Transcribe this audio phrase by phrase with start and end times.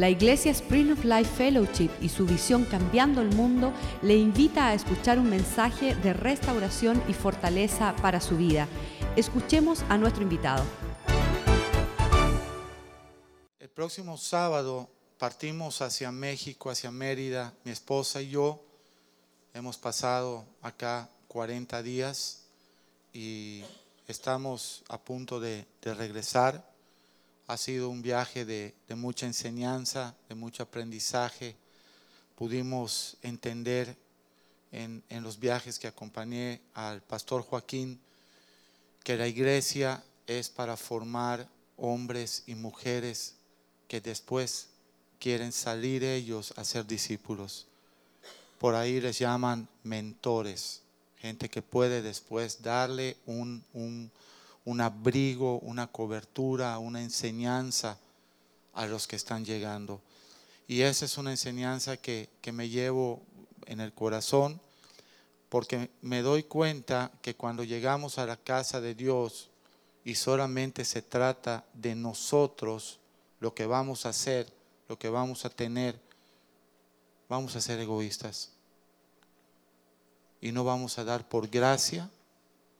[0.00, 4.72] La Iglesia Spring of Life Fellowship y su visión Cambiando el Mundo le invita a
[4.72, 8.66] escuchar un mensaje de restauración y fortaleza para su vida.
[9.14, 10.64] Escuchemos a nuestro invitado.
[13.58, 14.88] El próximo sábado
[15.18, 17.52] partimos hacia México, hacia Mérida.
[17.64, 18.64] Mi esposa y yo
[19.52, 22.46] hemos pasado acá 40 días
[23.12, 23.62] y
[24.08, 26.69] estamos a punto de, de regresar.
[27.50, 31.56] Ha sido un viaje de, mucha enseñanza, de mucho aprendizaje.
[32.36, 33.96] Pudimos entender
[34.70, 37.98] en, en los viajes que acompañé al pastor Joaquín
[39.02, 43.34] que la iglesia es para formar hombres y mujeres
[43.88, 44.68] que después
[45.18, 47.66] quieren salir ellos a ser discípulos.
[48.60, 50.82] Por ahí les llaman mentores,
[51.18, 54.12] gente que puede después darle un, un,
[54.64, 57.98] un abrigo, una cobertura, una enseñanza
[58.74, 60.00] a los que están llegando.
[60.68, 63.22] Y esa es una enseñanza que, que me llevo
[63.66, 64.60] en el corazón
[65.48, 69.50] porque me doy cuenta que cuando llegamos a la casa de Dios
[70.04, 73.00] y solamente se trata de nosotros,
[73.40, 74.52] lo que vamos a hacer,
[74.88, 76.00] lo que vamos a tener,
[77.28, 78.52] vamos a ser egoístas.
[80.40, 82.08] Y no vamos a dar por gracia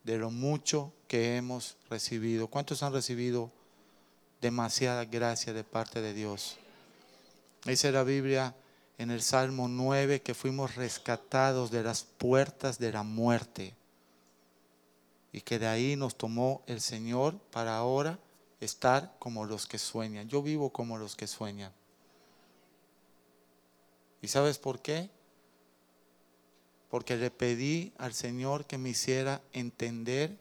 [0.04, 2.48] de lo mucho que hemos recibido.
[2.48, 3.50] ¿Cuántos han recibido
[4.40, 6.58] demasiada gracia de parte de Dios?
[7.64, 8.54] Dice la Biblia
[8.98, 13.74] en el Salmo 9 que fuimos rescatados de las puertas de la muerte
[15.32, 18.18] y que de ahí nos tomó el Señor para ahora
[18.60, 20.28] estar como los que sueñan.
[20.28, 21.72] Yo vivo como los que sueñan.
[24.22, 25.08] ¿Y sabes por qué?
[26.90, 30.36] Porque le pedí al Señor que me hiciera entender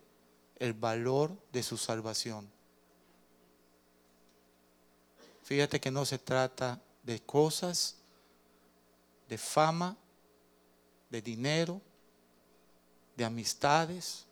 [0.58, 2.50] el valor de su salvación.
[5.44, 7.95] Fíjate que no se trata de cosas,
[9.27, 9.97] de fama,
[11.09, 11.81] de dinero,
[13.15, 14.26] de amistades.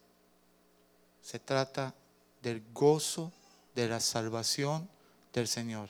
[1.22, 1.96] Se trata
[2.42, 3.32] del gozo
[3.74, 4.90] de la salvación
[5.34, 5.90] del Señor.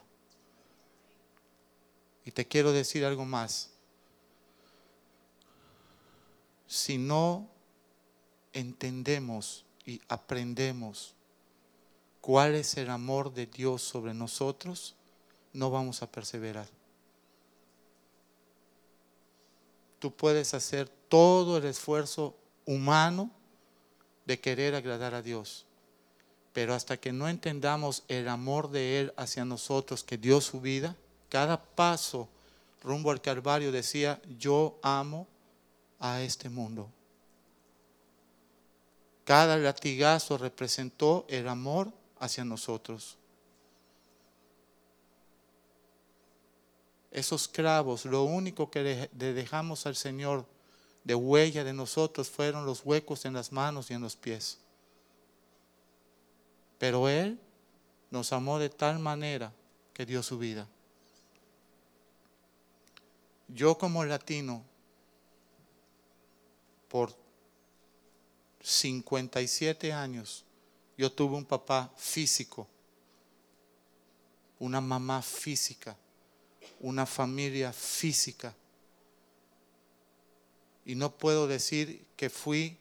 [2.25, 3.69] Y te quiero decir algo más.
[6.67, 7.47] Si no
[8.53, 11.15] entendemos y aprendemos
[12.21, 14.95] cuál es el amor de Dios sobre nosotros,
[15.53, 16.67] no vamos a perseverar.
[19.99, 22.35] Tú puedes hacer todo el esfuerzo
[22.65, 23.31] humano
[24.25, 25.65] de querer agradar a Dios.
[26.53, 30.95] Pero hasta que no entendamos el amor de Él hacia nosotros, que dio su vida,
[31.29, 32.27] cada paso
[32.83, 35.27] rumbo al Calvario decía, yo amo
[35.99, 36.89] a este mundo.
[39.23, 43.17] Cada latigazo representó el amor hacia nosotros.
[47.11, 50.45] Esos clavos, lo único que le dejamos al Señor
[51.03, 54.59] de huella de nosotros fueron los huecos en las manos y en los pies.
[56.77, 57.39] Pero Él
[58.11, 59.53] nos amó de tal manera
[59.93, 60.67] que dio su vida.
[63.47, 64.63] Yo como latino,
[66.87, 67.15] por
[68.61, 70.43] 57 años,
[70.97, 72.67] yo tuve un papá físico,
[74.59, 75.95] una mamá física,
[76.79, 78.53] una familia física.
[80.85, 82.77] Y no puedo decir que fui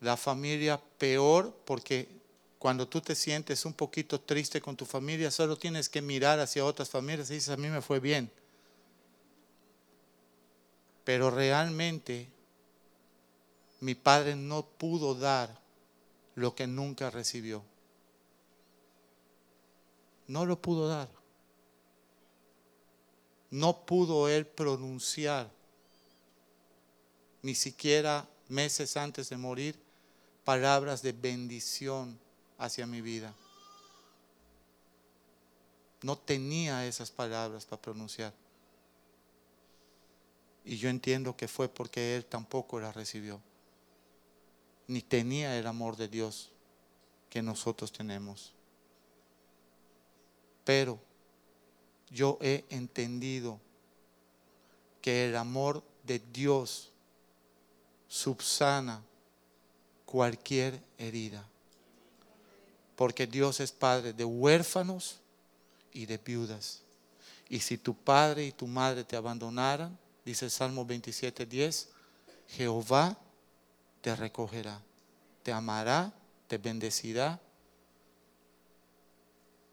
[0.00, 2.08] la familia peor porque
[2.58, 6.64] cuando tú te sientes un poquito triste con tu familia, solo tienes que mirar hacia
[6.64, 8.30] otras familias y dices, a mí me fue bien.
[11.04, 12.28] Pero realmente
[13.80, 15.60] mi padre no pudo dar
[16.34, 17.62] lo que nunca recibió.
[20.26, 21.08] No lo pudo dar.
[23.50, 25.50] No pudo él pronunciar,
[27.42, 29.78] ni siquiera meses antes de morir,
[30.44, 32.18] palabras de bendición
[32.58, 33.34] hacia mi vida.
[36.02, 38.32] No tenía esas palabras para pronunciar.
[40.64, 43.40] Y yo entiendo que fue porque él tampoco las recibió.
[44.88, 46.50] Ni tenía el amor de Dios
[47.30, 48.52] que nosotros tenemos.
[50.64, 50.98] Pero
[52.10, 53.60] yo he entendido
[55.00, 56.90] que el amor de Dios
[58.08, 59.02] subsana
[60.04, 61.46] cualquier herida.
[62.94, 65.20] Porque Dios es padre de huérfanos
[65.92, 66.82] y de viudas.
[67.48, 71.88] Y si tu padre y tu madre te abandonaran, dice el Salmo 27, 10,
[72.48, 73.16] Jehová
[74.06, 74.80] te recogerá,
[75.42, 76.12] te amará,
[76.46, 77.40] te bendecirá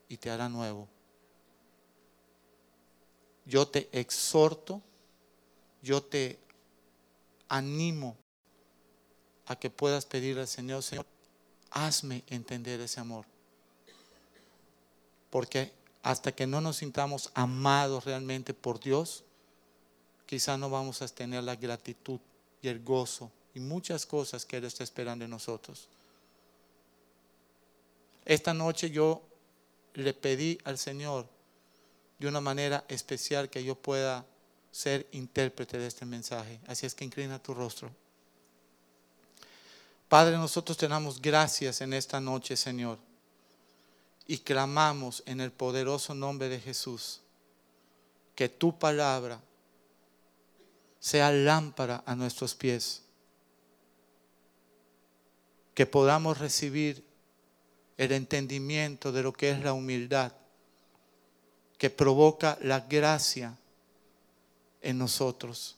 [0.10, 0.88] y te hará nuevo.
[3.46, 4.82] yo te exhorto,
[5.84, 6.40] yo te
[7.48, 8.18] animo
[9.46, 11.06] a que puedas pedirle al Señor, Señor,
[11.70, 13.28] hazme entender ese amor.
[15.30, 15.72] Porque
[16.02, 19.26] hasta que no nos sintamos amados realmente por Dios,
[20.26, 22.20] quizá no vamos a tener la gratitud
[22.64, 25.88] y el gozo y muchas cosas que Él está esperando en nosotros.
[28.26, 29.22] Esta noche yo
[29.94, 31.28] le pedí al Señor
[32.20, 34.26] de una manera especial que yo pueda
[34.72, 36.60] ser intérprete de este mensaje.
[36.68, 37.92] Así es que inclina tu rostro.
[40.10, 42.98] Padre, nosotros te damos gracias en esta noche, Señor,
[44.28, 47.22] y clamamos en el poderoso nombre de Jesús
[48.36, 49.40] que tu palabra
[51.00, 53.03] sea lámpara a nuestros pies,
[55.74, 57.04] que podamos recibir
[57.98, 60.32] el entendimiento de lo que es la humildad,
[61.78, 63.58] que provoca la gracia
[64.82, 65.76] en nosotros,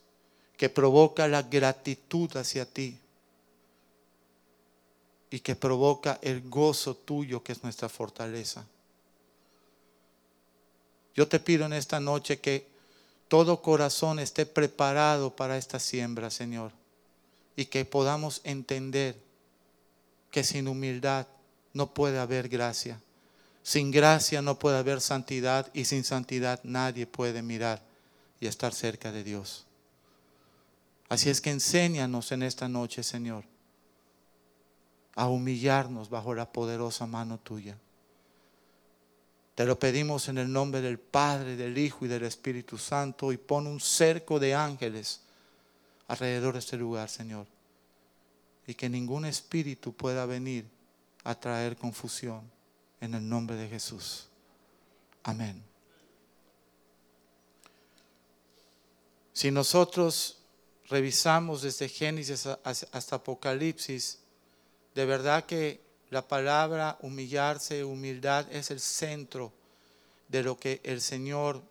[0.57, 2.99] que provoca la gratitud hacia ti
[5.29, 8.65] y que provoca el gozo tuyo que es nuestra fortaleza.
[11.15, 12.67] Yo te pido en esta noche que
[13.27, 16.71] todo corazón esté preparado para esta siembra, Señor,
[17.55, 19.24] y que podamos entender
[20.35, 21.27] que sin humildad
[21.71, 23.01] no puede haber gracia.
[23.63, 27.81] Sin gracia no puede haber santidad y sin santidad nadie puede mirar
[28.41, 29.65] y estar cerca de Dios.
[31.07, 33.45] Así es que enséñanos en esta noche, Señor,
[35.15, 37.77] a humillarnos bajo la poderosa mano tuya.
[39.55, 43.37] Te lo pedimos en el nombre del Padre, del Hijo y del Espíritu Santo y
[43.37, 45.21] pon un cerco de ángeles
[46.09, 47.54] alrededor de este lugar, Señor.
[48.67, 50.65] Y que ningún espíritu pueda venir
[51.23, 52.49] a traer confusión
[53.01, 54.27] en el nombre de Jesús.
[55.23, 55.61] Amén.
[59.33, 60.37] Si nosotros
[60.87, 64.19] revisamos desde Génesis hasta Apocalipsis,
[64.93, 69.51] de verdad que la palabra humillarse, humildad es el centro
[70.29, 71.61] de lo que el Señor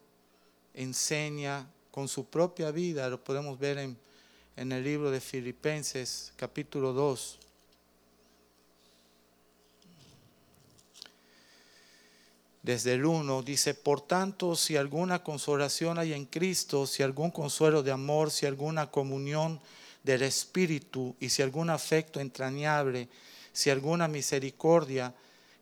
[0.74, 3.08] enseña con su propia vida.
[3.08, 3.96] Lo podemos ver en,
[4.56, 7.40] en el libro de Filipenses capítulo 2.
[12.64, 17.82] desde el 1, dice, por tanto, si alguna consolación hay en Cristo, si algún consuelo
[17.82, 19.60] de amor, si alguna comunión
[20.02, 23.10] del Espíritu y si algún afecto entrañable,
[23.52, 25.14] si alguna misericordia,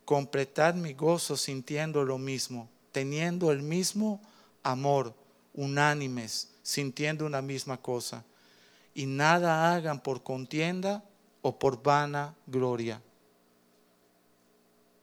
[0.05, 4.21] completad mi gozo sintiendo lo mismo, teniendo el mismo
[4.63, 5.13] amor,
[5.53, 8.23] unánimes, sintiendo una misma cosa.
[8.93, 11.03] Y nada hagan por contienda
[11.41, 13.01] o por vana gloria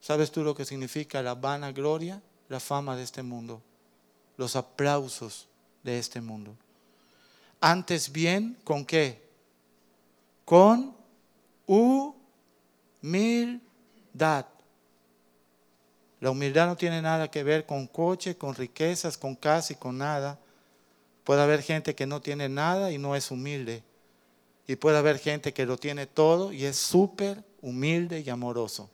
[0.01, 2.23] ¿Sabes tú lo que significa la vana gloria?
[2.49, 3.63] La fama de este mundo,
[4.37, 5.47] los aplausos
[5.85, 6.57] de este mundo.
[7.61, 9.23] Antes bien, ¿con qué?
[10.45, 10.97] Con
[11.67, 12.07] humildad.
[16.19, 19.99] La humildad no tiene nada que ver con coche, con riquezas, con casa y con
[19.99, 20.39] nada.
[21.31, 23.85] Puede haber gente que no tiene nada y no es humilde.
[24.67, 28.91] Y puede haber gente que lo tiene todo y es súper humilde y amoroso.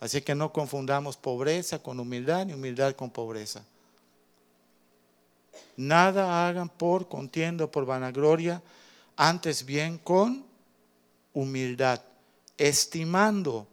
[0.00, 3.62] Así que no confundamos pobreza con humildad ni humildad con pobreza.
[5.76, 8.62] Nada hagan por contiendo, por vanagloria,
[9.14, 10.46] antes bien con
[11.34, 12.00] humildad,
[12.56, 13.66] estimando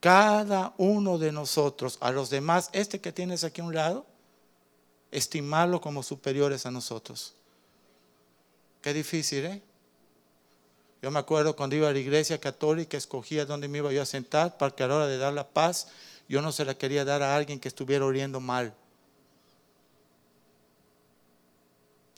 [0.00, 4.06] cada uno de nosotros a los demás, este que tienes aquí a un lado,
[5.10, 7.34] estimarlo como superiores a nosotros.
[8.82, 9.62] Qué difícil, ¿eh?
[11.02, 14.06] Yo me acuerdo cuando iba a la iglesia católica, escogía dónde me iba yo a
[14.06, 15.88] sentar para que a la hora de dar la paz,
[16.28, 18.74] yo no se la quería dar a alguien que estuviera oliendo mal.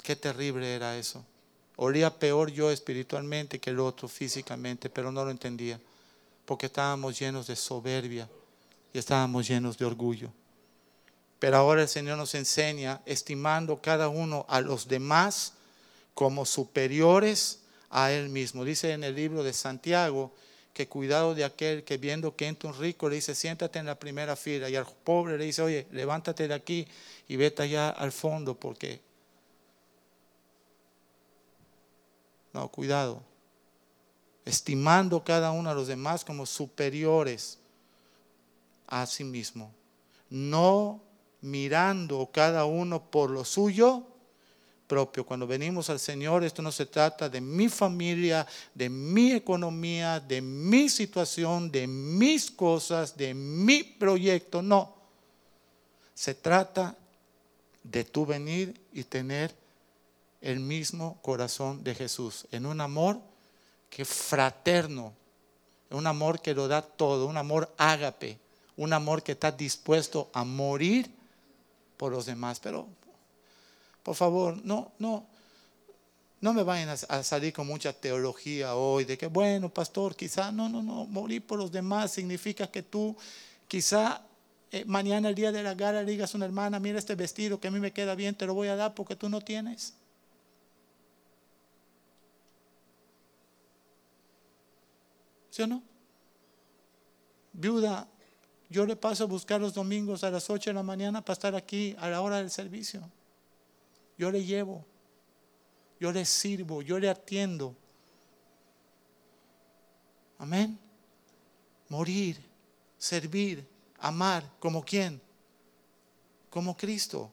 [0.03, 1.25] Qué terrible era eso.
[1.77, 5.81] Olía peor yo espiritualmente que el otro físicamente, pero no lo entendía,
[6.45, 8.29] porque estábamos llenos de soberbia
[8.93, 10.31] y estábamos llenos de orgullo.
[11.43, 15.55] Pero ahora el Señor nos enseña, estimando cada uno a los demás
[16.15, 18.65] como superiores a él mismo.
[18.65, 20.33] Dice en el libro de Santiago
[20.73, 23.99] que cuidado de aquel que viendo que entra un rico le dice, siéntate en la
[23.99, 26.87] primera fila y al pobre le dice, oye, levántate de aquí
[27.27, 29.01] y vete allá al fondo porque...
[32.53, 33.21] No, cuidado.
[34.45, 37.59] Estimando cada uno a los demás como superiores
[38.87, 39.75] a sí mismo.
[40.31, 41.01] No
[41.43, 44.05] mirando cada uno por lo suyo,
[44.87, 45.25] propio.
[45.25, 50.41] Cuando venimos al Señor, esto no se trata de mi familia, de mi economía, de
[50.41, 54.63] mi situación, de mis cosas, de mi proyecto.
[54.63, 54.95] No.
[56.15, 56.97] Se trata
[57.83, 59.55] de tu venir y tener
[60.41, 63.19] el mismo corazón de Jesús, en un amor
[63.89, 65.15] que fraterno,
[65.91, 68.39] un amor que lo da todo, un amor ágape,
[68.77, 71.22] un amor que está dispuesto a morir
[71.97, 72.61] por los demás.
[72.61, 72.89] Pero,
[74.03, 75.27] por favor, no, no,
[76.41, 80.69] no me vayan a, salir con mucha teología hoy de que, bueno, pastor, quizá, no,
[80.69, 83.17] no, no, morir por los demás significa que tú,
[83.69, 84.23] quizá
[84.73, 87.69] eh, mañana, el día de la gala, digas a una hermana, mira este vestido que
[87.69, 89.95] a mí me queda bien, te lo voy a dar porque tú no tienes.
[95.51, 95.83] ¿Sí o no?
[97.53, 98.09] Viuda,
[98.73, 101.55] yo le paso a buscar los domingos a las 8 de la mañana para estar
[101.55, 103.02] aquí a la hora del servicio.
[104.17, 104.85] Yo le llevo,
[106.00, 107.76] yo le sirvo, yo le atiendo.
[110.38, 110.79] Amén.
[111.91, 112.41] Morir,
[112.97, 115.21] servir, amar, como quién?
[116.49, 117.31] Como Cristo.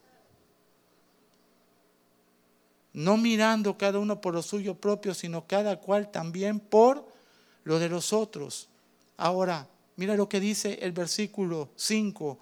[2.92, 7.08] No mirando cada uno por lo suyo propio, sino cada cual también por
[7.64, 8.68] lo de los otros.
[9.16, 9.68] Ahora,
[10.00, 12.40] mira lo que dice el versículo 5.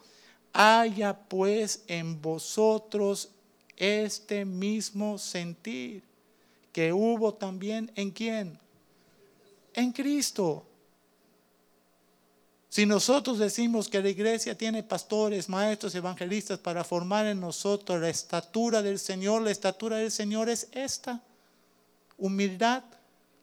[0.54, 3.32] Haya pues en vosotros
[3.76, 6.04] este mismo sentir
[6.72, 8.60] que hubo también en quién?
[9.74, 10.68] En Cristo.
[12.70, 18.10] Si nosotros decimos que la iglesia tiene pastores, maestros, evangelistas para formar en nosotros la
[18.10, 21.24] estatura del Señor, la estatura del Señor es esta.
[22.20, 22.84] Humildad,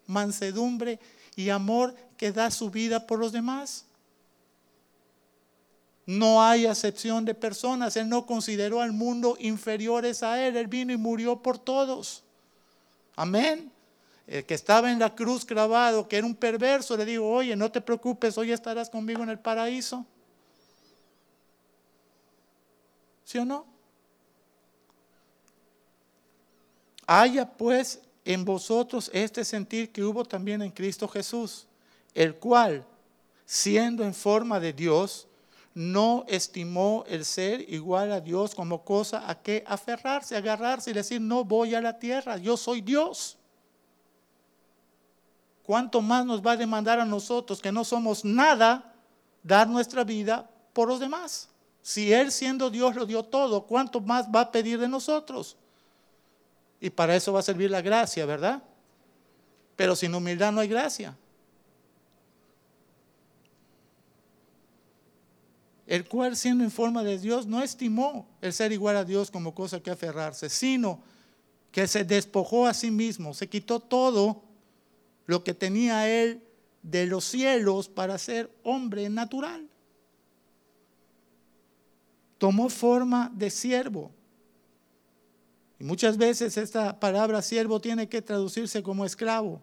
[0.07, 1.01] mansedumbre
[1.35, 3.87] y amor que da su vida por los demás.
[6.07, 7.97] No hay acepción de personas.
[7.97, 10.57] Él no consideró al mundo inferiores a Él.
[10.57, 12.23] Él vino y murió por todos.
[13.17, 13.73] Amén.
[14.27, 17.71] El que estaba en la cruz clavado, que era un perverso, le digo, oye, no
[17.71, 20.07] te preocupes, hoy estarás conmigo en el paraíso.
[23.25, 23.67] ¿Sí o no?
[27.07, 31.67] Haya pues en vosotros este sentir que hubo también en Cristo Jesús,
[32.15, 32.87] el cual,
[33.45, 35.27] siendo en forma de Dios,
[35.75, 41.21] no estimó el ser igual a Dios como cosa a que aferrarse, agarrarse y decir,
[41.21, 43.37] no voy a la tierra, yo soy Dios.
[45.65, 48.95] ¿Cuánto más nos va a demandar a nosotros que no somos nada
[49.43, 51.49] dar nuestra vida por los demás?
[51.83, 55.57] Si Él siendo Dios lo dio todo, ¿cuánto más va a pedir de nosotros?
[56.81, 58.63] Y para eso va a servir la gracia, ¿verdad?
[59.75, 61.17] Pero sin humildad no hay gracia.
[65.95, 69.55] El cual siendo en forma de Dios no estimó el ser igual a Dios como
[69.55, 71.01] cosa que aferrarse, sino
[71.71, 74.43] que se despojó a sí mismo, se quitó todo
[75.27, 76.43] lo que tenía él
[76.83, 79.69] de los cielos para ser hombre natural.
[82.39, 84.11] Tomó forma de siervo
[85.79, 89.63] y muchas veces esta palabra siervo tiene que traducirse como esclavo.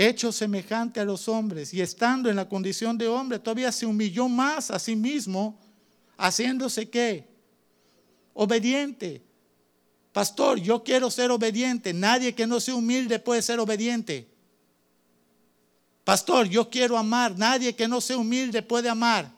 [0.00, 4.28] Hecho semejante a los hombres y estando en la condición de hombre, todavía se humilló
[4.28, 5.58] más a sí mismo,
[6.16, 7.26] haciéndose qué?
[8.32, 9.24] Obediente.
[10.12, 11.92] Pastor, yo quiero ser obediente.
[11.92, 14.28] Nadie que no sea humilde puede ser obediente.
[16.04, 17.36] Pastor, yo quiero amar.
[17.36, 19.32] Nadie que no sea humilde puede amar.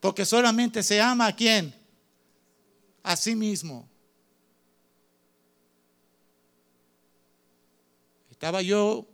[0.00, 1.74] Porque solamente se ama a quién?
[3.08, 3.88] a sí mismo.
[8.30, 9.06] Estaba yo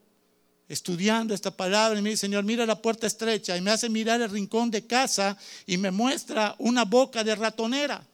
[0.69, 4.21] estudiando esta palabra y me dice, Señor, mira la puerta estrecha y me hace mirar
[4.23, 8.05] el rincón de casa y me muestra una boca de ratonera.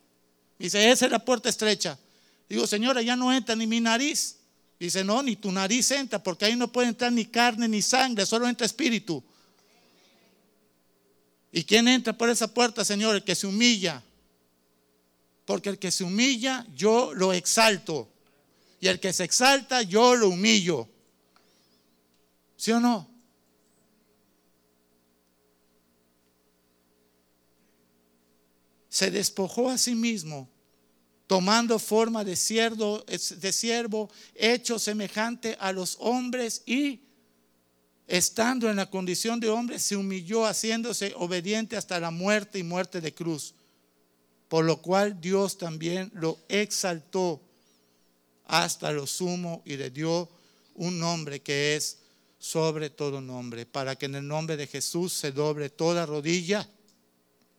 [0.59, 1.99] Dice, esa es la puerta estrecha.
[2.49, 4.37] Digo, Señora, ya no entra ni mi nariz.
[4.79, 8.25] Dice, no, ni tu nariz entra, porque ahí no puede entrar ni carne ni sangre,
[8.25, 9.23] solo entra espíritu.
[11.53, 13.17] ¿Y quién entra por esa puerta, Señor?
[13.17, 14.03] El que se humilla,
[15.45, 18.09] porque el que se humilla, yo lo exalto.
[18.81, 20.89] Y el que se exalta, yo lo humillo.
[22.61, 23.09] ¿Sí o no?
[28.91, 30.47] Se despojó a sí mismo,
[31.27, 37.01] tomando forma de siervo, de hecho semejante a los hombres y
[38.07, 43.01] estando en la condición de hombre, se humilló haciéndose obediente hasta la muerte y muerte
[43.01, 43.55] de cruz
[44.49, 47.41] por lo cual Dios también lo exaltó
[48.47, 50.29] hasta lo sumo y le dio
[50.75, 52.00] un nombre que es
[52.41, 56.67] sobre todo nombre, para que en el nombre de Jesús se doble toda rodilla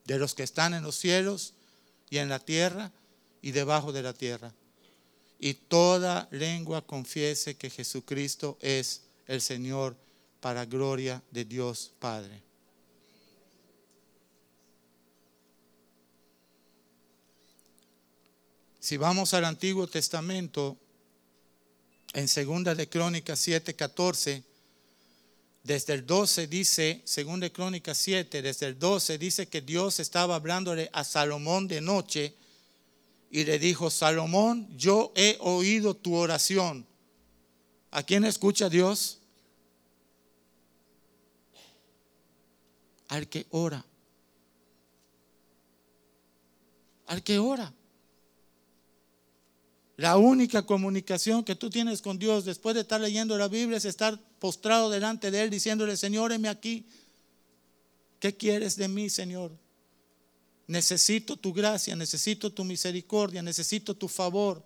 [0.06, 1.54] de los que están en los cielos
[2.10, 2.92] y en la tierra
[3.44, 4.52] y debajo de la tierra.
[5.40, 9.96] Y toda lengua confiese que Jesucristo es el Señor
[10.40, 12.42] para gloria de Dios Padre.
[18.80, 20.76] Si vamos al Antiguo Testamento,
[22.14, 24.44] en Segunda de Crónicas 7, 14,
[25.64, 30.36] desde el 12 dice, Segunda de Crónicas 7, desde el 12 dice que Dios estaba
[30.36, 32.36] hablándole a Salomón de noche
[33.30, 36.86] y le dijo, Salomón, yo he oído tu oración.
[37.92, 39.20] ¿A quién escucha Dios?
[43.10, 43.86] Al que ora.
[47.08, 47.74] Al que ora.
[49.98, 53.86] La única comunicación que tú tienes con Dios después de estar leyendo la Biblia es
[53.86, 56.86] estar postrado delante de Él diciéndole, Señor, heme aquí.
[58.20, 59.52] ¿Qué quieres de mí, Señor?
[60.68, 64.64] Necesito tu gracia, necesito tu misericordia, necesito tu favor.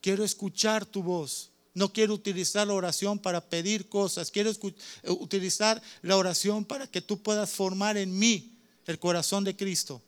[0.00, 1.50] Quiero escuchar tu voz.
[1.74, 4.30] No quiero utilizar la oración para pedir cosas.
[4.30, 9.56] Quiero eh, utilizar la oración para que tú puedas formar en mí el corazón de
[9.56, 10.02] Cristo.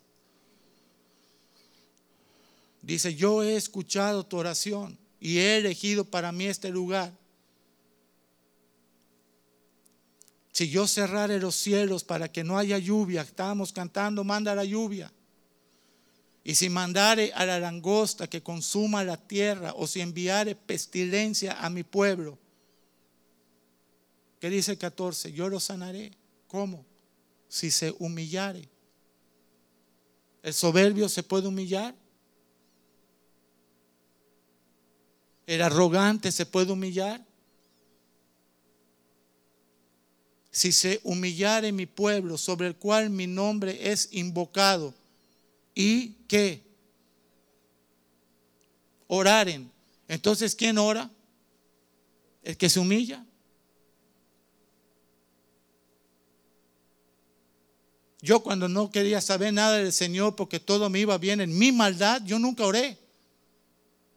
[2.84, 7.16] Dice, yo he escuchado tu oración y he elegido para mí este lugar.
[10.52, 15.10] Si yo cerrare los cielos para que no haya lluvia, estábamos cantando, manda la lluvia.
[16.44, 21.70] Y si mandare a la langosta que consuma la tierra, o si enviare pestilencia a
[21.70, 22.38] mi pueblo,
[24.40, 25.32] ¿qué dice el 14?
[25.32, 26.12] Yo lo sanaré.
[26.48, 26.84] ¿Cómo?
[27.48, 28.68] Si se humillare.
[30.42, 31.94] ¿El soberbio se puede humillar?
[35.46, 37.24] ¿El arrogante se puede humillar?
[40.54, 44.94] si se humillare mi pueblo sobre el cual mi nombre es invocado
[45.74, 46.62] y que
[49.08, 49.68] oraren.
[50.06, 51.10] Entonces, ¿quién ora?
[52.44, 53.26] El que se humilla.
[58.22, 61.72] Yo cuando no quería saber nada del Señor porque todo me iba bien en mi
[61.72, 62.96] maldad, yo nunca oré.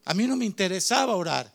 [0.07, 1.51] A mí no me interesaba orar.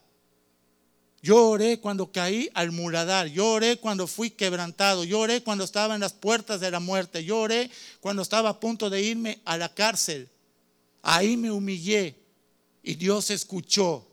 [1.23, 5.95] Yo oré cuando caí al muladar, yo oré cuando fui quebrantado, yo oré cuando estaba
[5.95, 9.57] en las puertas de la muerte, yo oré cuando estaba a punto de irme a
[9.57, 10.29] la cárcel.
[11.01, 12.15] Ahí me humillé
[12.83, 14.07] y Dios escuchó.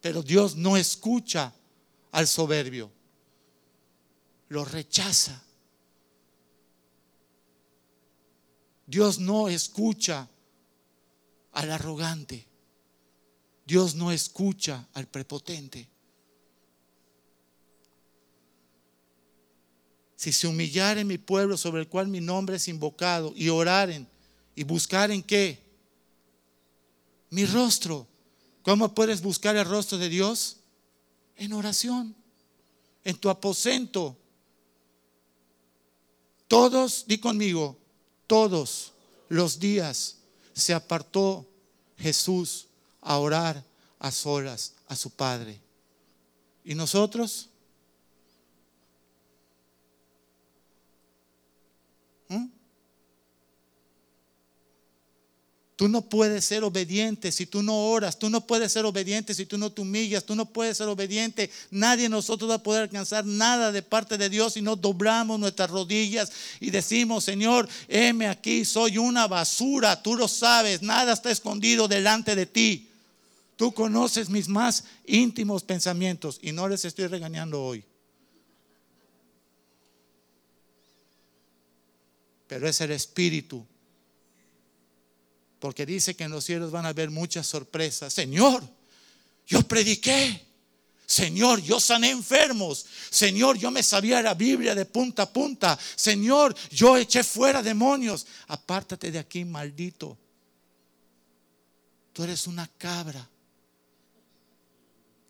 [0.00, 1.54] Pero Dios no escucha
[2.10, 2.90] al soberbio,
[4.48, 5.44] lo rechaza.
[8.84, 10.28] Dios no escucha
[11.58, 12.46] al arrogante.
[13.66, 15.88] Dios no escucha al prepotente.
[20.14, 24.06] Si se humillaren mi pueblo sobre el cual mi nombre es invocado y oraren
[24.54, 25.60] y buscaren qué?
[27.30, 28.06] Mi rostro.
[28.62, 30.58] ¿Cómo puedes buscar el rostro de Dios?
[31.34, 32.14] En oración,
[33.02, 34.16] en tu aposento.
[36.46, 37.76] Todos, di conmigo,
[38.28, 38.92] todos
[39.28, 40.18] los días
[40.52, 41.47] se apartó
[41.98, 42.68] Jesús
[43.00, 43.64] a orar
[43.98, 45.60] a solas a su Padre.
[46.64, 47.48] ¿Y nosotros?
[52.28, 52.57] ¿Mm?
[55.78, 58.18] Tú no puedes ser obediente si tú no oras.
[58.18, 60.24] Tú no puedes ser obediente si tú no te humillas.
[60.24, 61.52] Tú no puedes ser obediente.
[61.70, 65.38] Nadie de nosotros va a poder alcanzar nada de parte de Dios si no doblamos
[65.38, 70.02] nuestras rodillas y decimos, Señor, heme aquí, soy una basura.
[70.02, 70.82] Tú lo sabes.
[70.82, 72.88] Nada está escondido delante de ti.
[73.54, 77.84] Tú conoces mis más íntimos pensamientos y no les estoy regañando hoy.
[82.48, 83.64] Pero es el Espíritu.
[85.58, 88.12] Porque dice que en los cielos van a haber muchas sorpresas.
[88.12, 88.62] Señor,
[89.46, 90.46] yo prediqué.
[91.06, 92.84] Señor, yo sané enfermos.
[93.10, 95.78] Señor, yo me sabía la Biblia de punta a punta.
[95.96, 98.26] Señor, yo eché fuera demonios.
[98.48, 100.18] Apártate de aquí, maldito.
[102.12, 103.26] Tú eres una cabra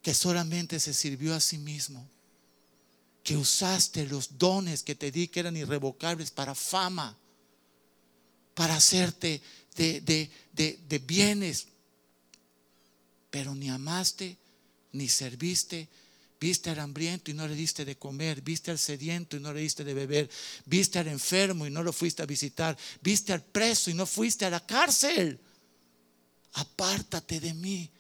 [0.02, 2.08] que solamente se sirvió a sí mismo,
[3.22, 7.16] que usaste los dones que te di que eran irrevocables para fama,
[8.54, 9.42] para hacerte
[9.78, 11.68] de, de bienes,
[13.30, 14.36] pero ni amaste,
[14.92, 15.88] ni serviste,
[16.40, 18.42] Viste al hambriento y no le diste de comer.
[18.42, 20.30] Viste al sediento y no le diste de beber.
[20.66, 22.76] Viste al enfermo y no lo fuiste a visitar.
[23.02, 25.40] Viste al preso y no fuiste a la cárcel.
[26.52, 27.90] Apártate de mí,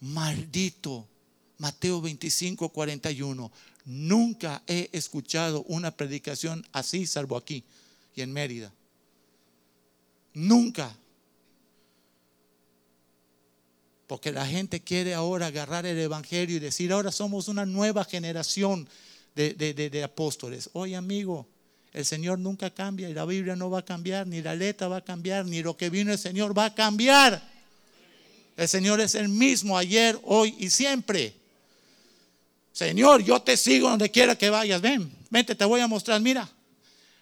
[0.00, 1.08] maldito.
[1.56, 3.50] Mateo 25, 41.
[3.86, 7.64] Nunca he escuchado una predicación así, salvo aquí
[8.14, 8.72] y en Mérida.
[10.34, 10.94] Nunca.
[14.10, 18.88] Porque la gente quiere ahora agarrar el Evangelio y decir, ahora somos una nueva generación
[19.36, 20.68] de, de apóstoles.
[20.72, 21.46] Oye amigo,
[21.92, 24.96] El Señor nunca cambia y la Biblia no va a cambiar, ni la letra va
[24.96, 27.40] a cambiar, ni lo que vino el Señor va a cambiar.
[28.56, 31.32] El Señor es el mismo ayer, hoy y siempre.
[32.72, 34.80] Señor, yo te sigo donde quiera que vayas.
[34.80, 36.20] Ven, vente, te voy a mostrar.
[36.20, 36.50] Mira,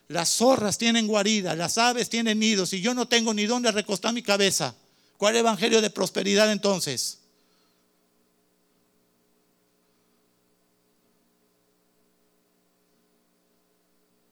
[0.08, 4.14] las zorras tienen guarida, las aves tienen nidos y yo no tengo ni dónde recostar
[4.14, 4.74] mi cabeza.
[5.18, 7.18] ¿Cuál evangelio de prosperidad entonces?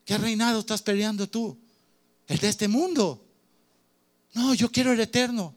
[0.05, 1.57] ¿Qué reinado estás peleando tú?
[2.25, 3.21] El de este mundo.
[4.33, 5.53] No, yo quiero el eterno.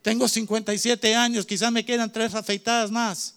[0.00, 3.34] Tengo 57 años, quizás me quedan tres afeitadas más.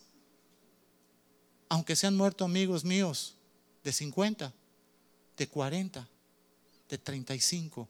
[1.69, 3.35] Aunque se han muerto amigos míos
[3.83, 4.53] de 50,
[5.37, 6.07] de 40,
[6.87, 7.87] de 35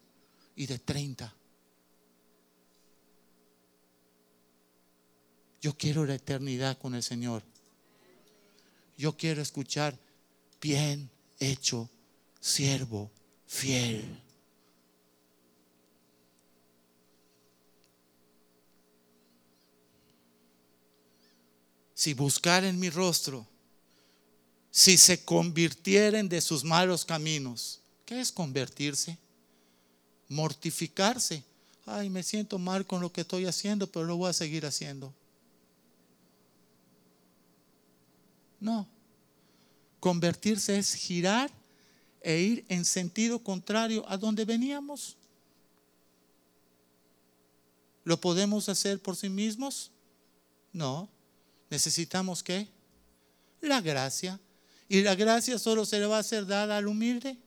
[0.55, 1.33] y de 30.
[5.65, 7.41] Yo quiero la eternidad con el Señor.
[8.99, 9.97] Yo quiero escuchar
[10.61, 11.89] bien hecho
[12.39, 13.09] siervo
[13.47, 14.05] fiel.
[21.95, 23.47] Si buscaren mi rostro,
[24.69, 29.17] si se convirtieren de sus malos caminos, ¿qué es convertirse?
[30.29, 31.43] Mortificarse.
[31.87, 35.11] Ay, me siento mal con lo que estoy haciendo, pero lo voy a seguir haciendo.
[38.59, 38.87] No.
[39.99, 41.51] Convertirse es girar
[42.21, 45.17] e ir en sentido contrario a donde veníamos.
[48.03, 49.91] ¿Lo podemos hacer por sí mismos?
[50.71, 51.09] No.
[51.69, 52.67] ¿Necesitamos qué?
[53.61, 54.39] La gracia.
[54.87, 57.37] ¿Y la gracia solo se le va a ser dada al humilde?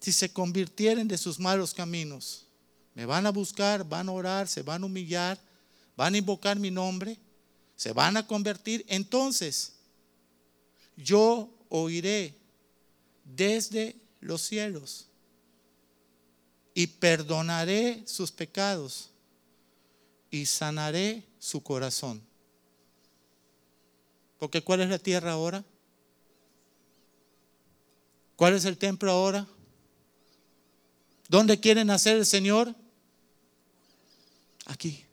[0.00, 2.45] Si se convirtieren de sus malos caminos,
[2.96, 5.38] me van a buscar, van a orar, se van a humillar,
[5.98, 7.18] van a invocar mi nombre,
[7.76, 9.74] se van a convertir, entonces
[10.96, 12.34] yo oiré
[13.22, 15.08] desde los cielos
[16.72, 19.10] y perdonaré sus pecados
[20.30, 22.22] y sanaré su corazón.
[24.38, 25.62] Porque ¿cuál es la tierra ahora?
[28.36, 29.46] ¿Cuál es el templo ahora?
[31.28, 32.74] ¿Dónde quiere nacer el Señor?
[34.66, 35.04] Aquí.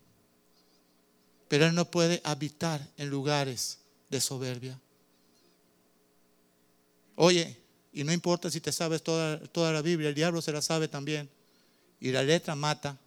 [1.48, 4.80] Pero Él no puede habitar en lugares de soberbia.
[7.16, 7.58] Oye,
[7.94, 10.88] y no importa si te sabes toda, toda la Biblia, el diablo se la sabe
[10.88, 11.30] también.
[12.00, 13.00] Y la letra mata.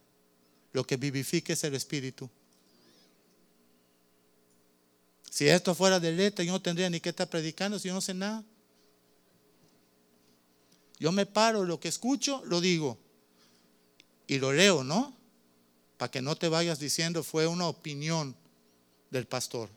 [0.71, 2.29] Lo que vivifica es el espíritu.
[5.29, 8.01] Si esto fuera de letra, yo no tendría ni que estar predicando si yo no
[8.01, 8.43] sé nada.
[10.99, 12.97] Yo me paro, lo que escucho, lo digo.
[14.25, 15.16] Y lo leo, ¿no?
[15.97, 18.35] Para que no te vayas diciendo fue una opinión
[19.09, 19.69] del pastor.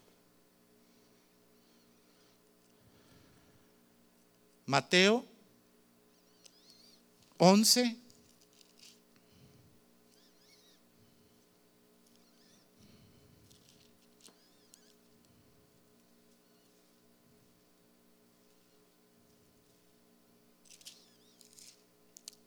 [4.67, 5.25] Mateo
[7.39, 7.97] 11.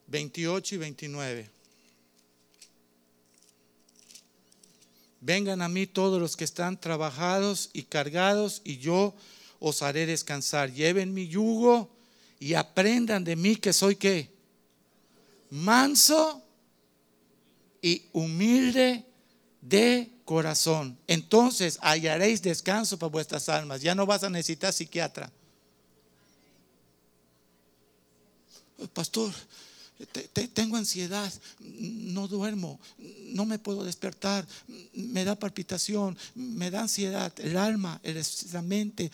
[0.05, 1.52] Veintiocho y veintinueve.
[5.25, 9.15] Vengan a mí todos los que están trabajados y cargados y yo
[9.57, 10.73] os haré descansar.
[10.73, 11.89] Lleven mi yugo
[12.41, 14.29] y aprendan de mí que soy qué?
[15.49, 16.43] Manso
[17.81, 19.05] y humilde
[19.61, 20.99] de corazón.
[21.07, 23.81] Entonces hallaréis descanso para vuestras almas.
[23.81, 25.31] Ya no vas a necesitar psiquiatra.
[28.91, 29.31] Pastor,
[30.53, 32.79] tengo ansiedad, no duermo,
[33.33, 34.47] no me puedo despertar,
[34.93, 38.01] me da palpitación, me da ansiedad, el alma,
[38.51, 39.11] la mente.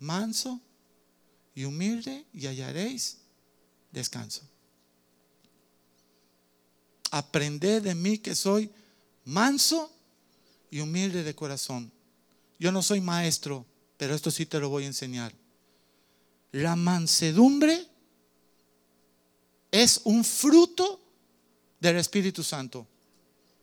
[0.00, 0.60] Manso
[1.54, 3.18] y humilde y hallaréis
[3.90, 4.42] descanso.
[7.10, 8.70] Aprended de mí que soy
[9.24, 9.90] manso
[10.70, 11.90] y humilde de corazón.
[12.58, 13.66] Yo no soy maestro,
[13.96, 15.32] pero esto sí te lo voy a enseñar.
[16.52, 17.88] La mansedumbre
[19.70, 21.00] es un fruto
[21.80, 22.86] del Espíritu Santo.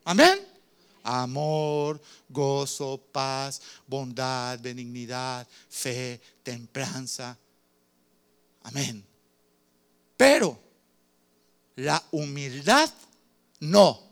[0.04, 0.40] Amén.
[1.04, 7.38] Amor, gozo, paz, bondad, benignidad, fe, templanza.
[8.64, 9.06] Amén.
[10.18, 10.60] Pero
[11.76, 12.90] la humildad
[13.60, 14.04] no.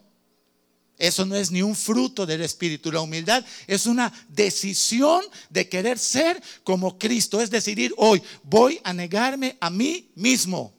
[0.97, 2.91] Eso no es ni un fruto del Espíritu.
[2.91, 7.41] La humildad es una decisión de querer ser como Cristo.
[7.41, 10.73] Es decidir hoy, voy a negarme a mí mismo.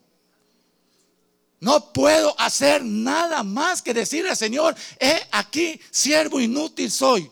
[1.64, 7.30] No puedo hacer nada más que decirle al Señor, he aquí, siervo inútil soy.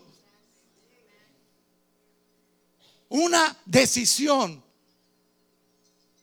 [3.11, 4.65] Una decisión.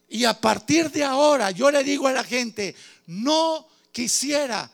[0.08, 4.72] Y a partir de ahora yo le digo a la gente, no quisiera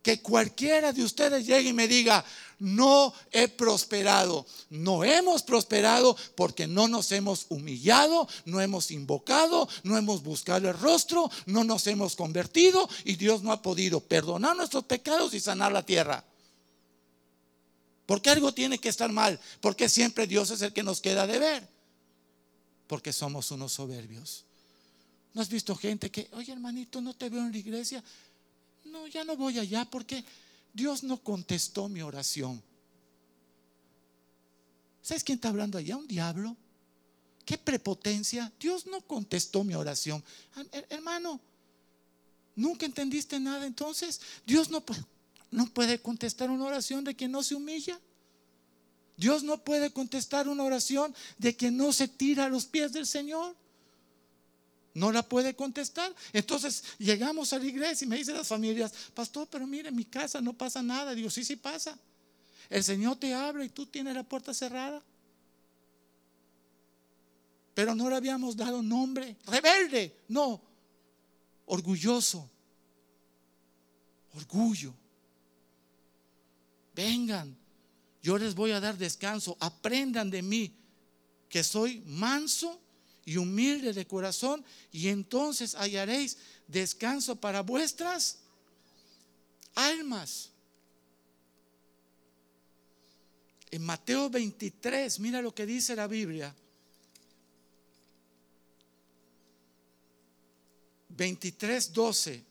[0.00, 2.24] que cualquiera de ustedes llegue y me diga,
[2.58, 4.46] no he prosperado.
[4.70, 10.78] No hemos prosperado porque no nos hemos humillado, no hemos invocado, no hemos buscado el
[10.78, 15.72] rostro, no nos hemos convertido y Dios no ha podido perdonar nuestros pecados y sanar
[15.72, 16.24] la tierra.
[18.06, 21.38] Porque algo tiene que estar mal, porque siempre Dios es el que nos queda de
[21.38, 21.68] ver.
[22.86, 24.44] Porque somos unos soberbios.
[25.34, 28.02] ¿No has visto gente que, oye hermanito, no te veo en la iglesia?
[28.84, 30.24] No, ya no voy allá porque
[30.76, 32.62] Dios no contestó mi oración.
[35.00, 35.96] ¿Sabes quién está hablando allá?
[35.96, 36.54] Un diablo.
[37.46, 38.52] Qué prepotencia.
[38.60, 40.22] Dios no contestó mi oración.
[40.90, 41.40] Hermano,
[42.54, 43.64] nunca entendiste nada.
[43.64, 45.02] Entonces, Dios no puede,
[45.50, 47.98] no puede contestar una oración de quien no se humilla.
[49.16, 53.06] Dios no puede contestar una oración de quien no se tira a los pies del
[53.06, 53.56] Señor
[54.96, 56.14] no la puede contestar.
[56.32, 60.06] Entonces llegamos a la iglesia y me dicen las familias, pastor, pero mire, en mi
[60.06, 61.14] casa no pasa nada.
[61.14, 61.98] Digo, sí, sí pasa.
[62.70, 65.02] El Señor te habla y tú tienes la puerta cerrada.
[67.74, 69.36] Pero no le habíamos dado nombre.
[69.46, 70.62] Rebelde, no.
[71.66, 72.50] Orgulloso.
[74.34, 74.94] Orgullo.
[76.94, 77.54] Vengan,
[78.22, 79.58] yo les voy a dar descanso.
[79.60, 80.74] Aprendan de mí
[81.50, 82.80] que soy manso
[83.26, 88.38] y humilde de corazón, y entonces hallaréis descanso para vuestras
[89.74, 90.50] almas.
[93.70, 96.54] En Mateo 23, mira lo que dice la Biblia.
[101.08, 102.44] 23, 12.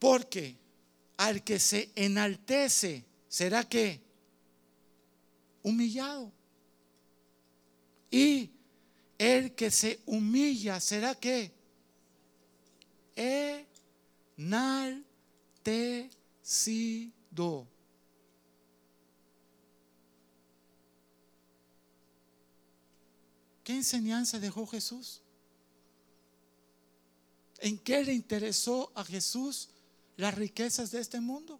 [0.00, 0.61] Porque
[1.22, 4.00] al que se enaltece, ¿será que?
[5.62, 6.32] Humillado.
[8.10, 8.50] Y
[9.18, 11.52] el que se humilla, ¿será que?
[13.14, 14.98] Enaltecido.
[23.62, 25.22] ¿Qué enseñanza dejó Jesús?
[27.60, 29.71] ¿En qué le interesó a Jesús
[30.22, 31.58] las riquezas de este mundo?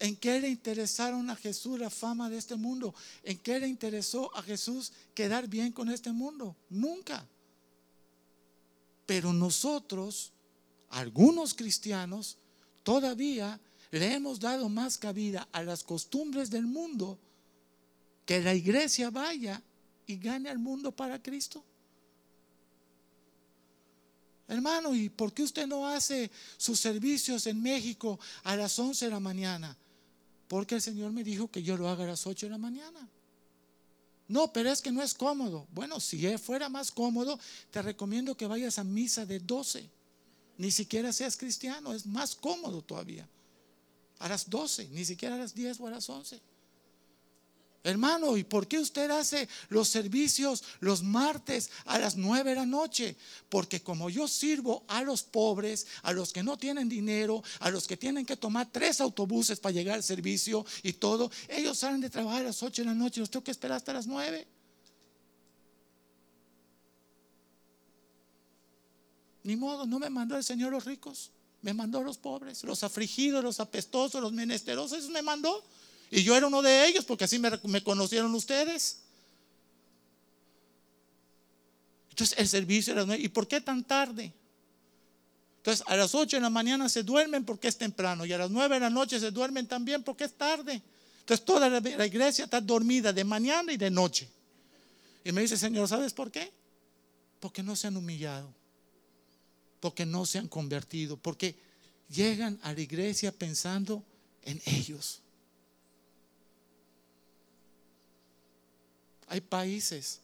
[0.00, 2.92] ¿En qué le interesaron a Jesús la fama de este mundo?
[3.22, 6.56] ¿En qué le interesó a Jesús quedar bien con este mundo?
[6.70, 7.24] Nunca.
[9.06, 10.32] Pero nosotros,
[10.90, 12.36] algunos cristianos,
[12.82, 13.60] todavía
[13.92, 17.16] le hemos dado más cabida a las costumbres del mundo
[18.26, 19.62] que la iglesia vaya
[20.04, 21.64] y gane al mundo para Cristo.
[24.52, 29.10] Hermano, ¿y por qué usted no hace sus servicios en México a las 11 de
[29.10, 29.74] la mañana?
[30.46, 33.08] Porque el Señor me dijo que yo lo haga a las 8 de la mañana.
[34.28, 35.66] No, pero es que no es cómodo.
[35.72, 39.88] Bueno, si fuera más cómodo, te recomiendo que vayas a misa de 12.
[40.58, 43.26] Ni siquiera seas cristiano, es más cómodo todavía.
[44.18, 46.38] A las 12, ni siquiera a las 10 o a las 11.
[47.84, 52.66] Hermano, ¿y por qué usted hace los servicios los martes a las nueve de la
[52.66, 53.16] noche?
[53.48, 57.88] Porque como yo sirvo a los pobres, a los que no tienen dinero, a los
[57.88, 62.08] que tienen que tomar tres autobuses para llegar al servicio y todo, ellos salen de
[62.08, 64.46] trabajar a las ocho de la noche los tengo que esperar hasta las nueve.
[69.42, 73.42] Ni modo, no me mandó el Señor los ricos, me mandó los pobres, los afligidos,
[73.42, 75.64] los apestosos, los menesterosos, eso me mandó.
[76.14, 78.98] Y yo era uno de ellos porque así me, conocieron ustedes.
[82.10, 84.30] Entonces el servicio era ¿Y por qué tan tarde?
[85.56, 88.50] Entonces a las 8 de la mañana se duermen porque es temprano y a las
[88.50, 90.82] 9 de la noche se duermen también porque es tarde.
[91.20, 94.28] Entonces toda la iglesia está dormida de mañana y de noche.
[95.24, 96.52] Y me dice, Señor, ¿sabes por qué?
[97.40, 98.52] Porque no se han humillado,
[99.80, 101.56] porque no se han convertido, porque
[102.10, 104.04] llegan a la iglesia pensando
[104.42, 105.21] en ellos.
[109.32, 110.20] Hay países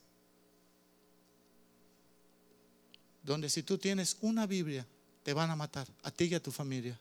[3.23, 4.87] donde si tú tienes una Biblia,
[5.23, 7.01] te van a matar, a ti y a tu familia.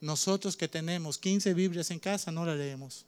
[0.00, 3.06] Nosotros que tenemos 15 Biblias en casa, no la leemos.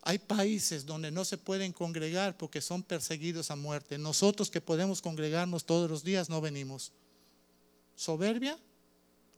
[0.00, 3.98] Hay países donde no se pueden congregar porque son perseguidos a muerte.
[3.98, 6.90] Nosotros que podemos congregarnos todos los días, no venimos.
[7.96, 8.58] ¿Soberbia?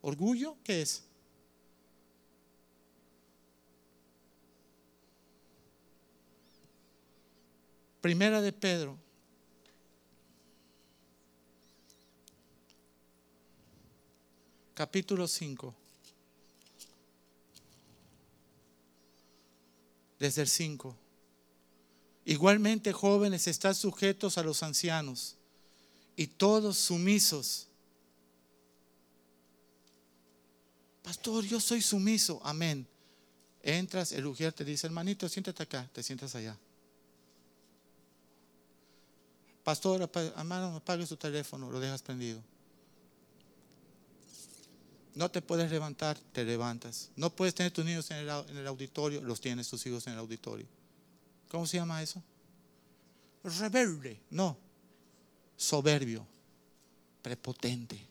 [0.01, 0.55] ¿Orgullo?
[0.63, 1.03] ¿Qué es?
[8.01, 8.97] Primera de Pedro.
[14.81, 15.75] capítulo 5.
[20.17, 20.97] Desde el 5.
[22.25, 25.35] Igualmente jóvenes, están sujetos a los ancianos
[26.15, 27.67] y todos sumisos.
[31.03, 32.41] Pastor, yo soy sumiso.
[32.43, 32.87] Amén.
[33.61, 36.57] Entras, el ujier te dice, hermanito, siéntate acá, te sientas allá.
[39.63, 42.41] Pastor, hermano, apague su teléfono, lo dejas prendido.
[45.13, 47.11] No te puedes levantar, te levantas.
[47.15, 50.65] No puedes tener tus niños en el, auditorio, los tienes tus hijos en el auditorio.
[51.49, 52.23] ¿Cómo se llama eso?
[53.43, 54.57] Rebelde, no.
[55.57, 56.25] Soberbio,
[57.21, 58.07] prepotente.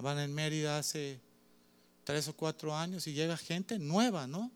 [0.00, 1.20] Van en Mérida hace
[2.04, 4.50] tres o cuatro años y llega gente nueva, ¿no?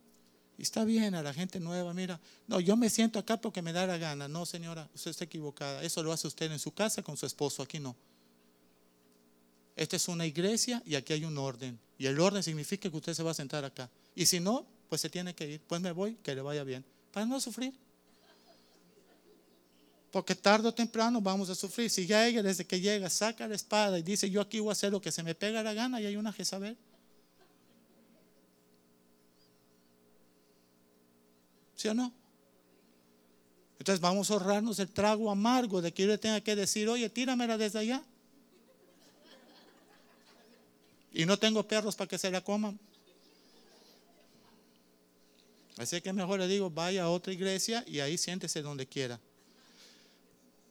[0.63, 3.87] Está bien a la gente nueva, mira, no, yo me siento acá porque me da
[3.87, 4.29] la gana.
[4.29, 5.83] No, señora, usted está equivocada.
[5.83, 7.97] Eso lo hace usted en su casa con su esposo, aquí no.
[9.75, 11.79] Esta es una iglesia y aquí hay un orden.
[11.97, 13.89] Y el orden significa que usted se va a sentar acá.
[14.15, 15.61] Y si no, pues se tiene que ir.
[15.67, 16.85] Pues me voy, que le vaya bien.
[17.11, 17.73] Para no sufrir.
[20.11, 21.89] Porque tarde o temprano vamos a sufrir.
[21.89, 24.73] Si ya ella desde que llega saca la espada y dice yo aquí voy a
[24.73, 26.77] hacer lo que se me pega la gana y hay una Jezabel.
[31.81, 32.13] ¿Sí o no?
[33.79, 37.09] Entonces vamos a ahorrarnos el trago amargo de que yo le tenga que decir, oye,
[37.09, 38.03] tíramela desde allá.
[41.11, 42.79] Y no tengo perros para que se la coman.
[45.79, 49.19] Así que mejor le digo, vaya a otra iglesia y ahí siéntese donde quiera.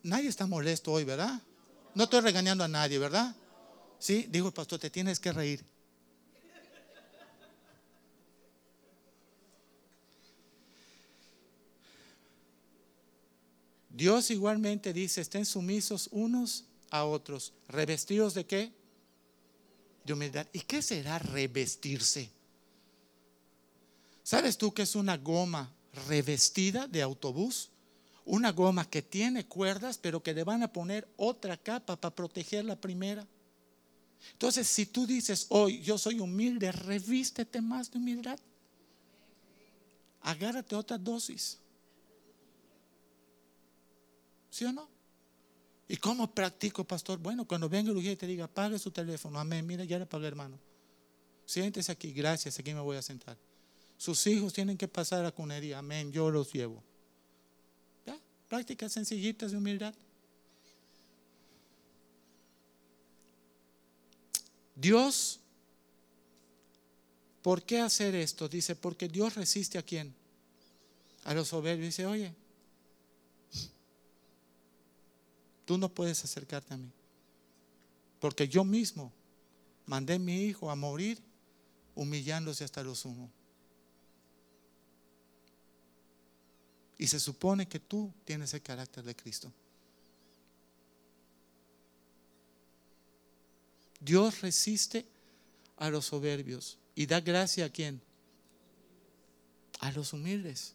[0.03, 1.41] Nadie está molesto hoy, ¿verdad?
[1.95, 3.35] No estoy regañando a nadie, ¿verdad?
[3.97, 5.65] Sí, dijo el pastor, te tienes que reír.
[13.99, 18.71] Dios igualmente dice, estén sumisos unos a otros, revestidos de qué?
[20.05, 20.47] De humildad.
[20.53, 22.29] ¿Y qué será revestirse?
[24.23, 25.69] ¿Sabes tú que es una goma
[26.07, 27.71] revestida de autobús?
[28.23, 32.63] Una goma que tiene cuerdas, pero que le van a poner otra capa para proteger
[32.63, 33.27] la primera.
[34.31, 38.39] Entonces, si tú dices hoy, yo soy humilde, revístete más de humildad.
[40.21, 41.59] Agárrate otra dosis.
[45.87, 47.17] ¿Y cómo practico, pastor?
[47.19, 49.39] Bueno, cuando venga el y te diga, apague su teléfono.
[49.39, 49.65] Amén.
[49.65, 50.59] Mira, ya le pagué, hermano.
[51.45, 52.11] Siéntese aquí.
[52.13, 52.59] Gracias.
[52.59, 53.37] Aquí me voy a sentar.
[53.97, 55.79] Sus hijos tienen que pasar a cunería.
[55.79, 56.11] Amén.
[56.11, 56.83] Yo los llevo.
[58.05, 58.17] ¿Ya?
[58.47, 59.93] Prácticas sencillitas de humildad.
[64.75, 65.39] Dios,
[67.41, 68.47] ¿por qué hacer esto?
[68.47, 70.13] Dice, porque Dios resiste a quién?
[71.25, 71.87] A los soberbios.
[71.87, 72.33] Dice, oye,
[75.69, 76.91] Tú no puedes acercarte a mí.
[78.19, 79.13] Porque yo mismo
[79.85, 81.21] mandé a mi hijo a morir
[81.93, 83.29] humillándose hasta lo sumo.
[86.97, 89.53] Y se supone que tú tienes el carácter de Cristo.
[93.99, 95.05] Dios resiste
[95.77, 98.01] a los soberbios y da gracia a quién?
[99.81, 100.73] A los humildes.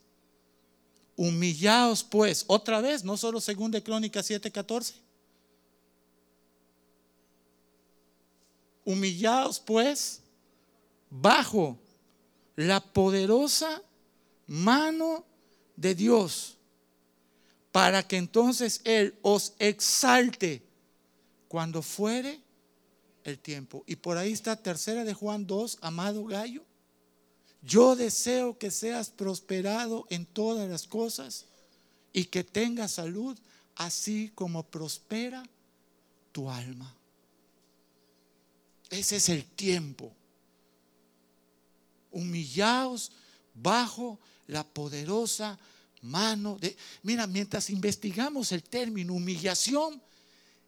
[1.17, 4.95] Humillaos pues, otra vez, no solo según de Crónicas 7:14.
[8.85, 10.21] Humillaos pues
[11.09, 11.79] bajo
[12.57, 13.83] la poderosa
[14.47, 15.25] mano
[15.77, 16.59] de Dios,
[17.73, 20.63] para que entonces Él os exalte
[21.49, 22.41] cuando fuere
[23.25, 23.85] el tiempo.
[23.87, 26.63] Y por ahí está tercera de Juan 2, amado gallo.
[27.65, 31.47] Yo deseo que seas prosperado en todas las cosas
[32.13, 33.39] y que tengas salud,
[33.75, 35.43] así como prospera
[36.31, 36.95] tu alma.
[38.91, 40.13] Ese es el tiempo.
[42.13, 43.13] Humillaos
[43.55, 45.59] bajo la poderosa
[46.03, 46.77] mano de...
[47.03, 50.03] Mira, mientras investigamos el término humillación,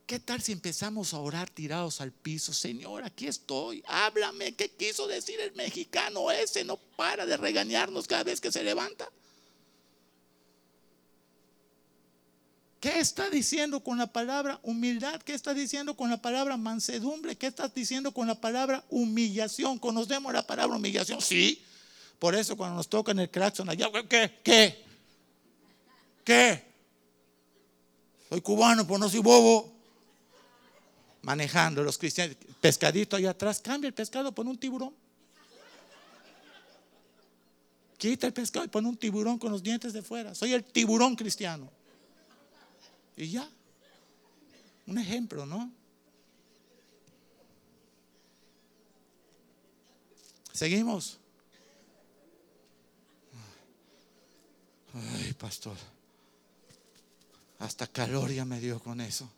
[0.07, 2.53] ¿Qué tal si empezamos a orar tirados al piso?
[2.53, 4.55] Señor, aquí estoy, háblame.
[4.55, 6.65] ¿Qué quiso decir el mexicano ese?
[6.65, 9.11] No para de regañarnos cada vez que se levanta.
[12.79, 15.21] ¿Qué está diciendo con la palabra humildad?
[15.23, 17.35] ¿Qué está diciendo con la palabra mansedumbre?
[17.35, 19.81] ¿Qué está diciendo con la palabra humillación?
[19.81, 21.21] ¿Conocemos la palabra humillación?
[21.21, 21.65] Sí.
[22.21, 24.39] Por eso cuando nos tocan el claxon allá, ¿qué?
[24.45, 24.85] ¿Qué?
[26.23, 26.65] ¿Qué?
[28.29, 29.76] Soy cubano, pues no soy bobo
[31.27, 34.95] manejando los cristianos, pescadito ahí atrás, cambia el pescado, pon un tiburón.
[37.99, 40.37] Quita el pescado y pon un tiburón con los dientes de fuera.
[40.37, 41.69] Soy el tiburón cristiano.
[43.17, 43.51] Y ya.
[44.87, 45.73] Un ejemplo, ¿no?
[50.53, 51.19] Seguimos.
[54.95, 55.77] Ay, pastor.
[57.59, 59.29] Hasta calor ya me dio con eso.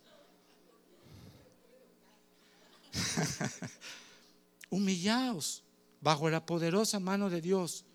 [4.69, 5.63] Humillaos
[6.01, 7.85] bajo la poderosa mano de Dios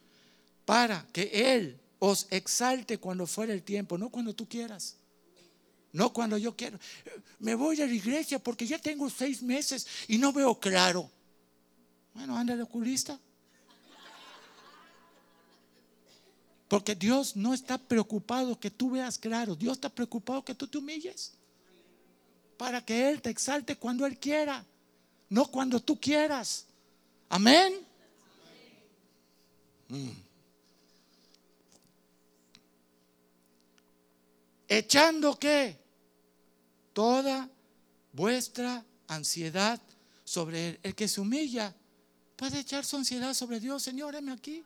[0.64, 4.96] para que Él os exalte cuando fuera el tiempo, no cuando tú quieras.
[5.92, 6.78] No cuando yo quiero.
[7.38, 11.08] Me voy a la iglesia porque ya tengo seis meses y no veo claro.
[12.14, 13.18] Bueno, anda de oculista.
[16.66, 19.54] Porque Dios no está preocupado que tú veas claro.
[19.54, 21.34] Dios está preocupado que tú te humilles.
[22.56, 24.64] Para que Él te exalte cuando Él quiera.
[25.28, 26.66] No cuando tú quieras.
[27.28, 27.80] Amén.
[29.88, 30.10] Mm.
[34.68, 35.78] Echando qué?
[36.92, 37.48] Toda
[38.12, 39.80] vuestra ansiedad
[40.24, 40.80] sobre Él.
[40.82, 41.74] El que se humilla
[42.36, 43.82] puede echar su ansiedad sobre Dios.
[43.82, 44.64] Señor, aquí.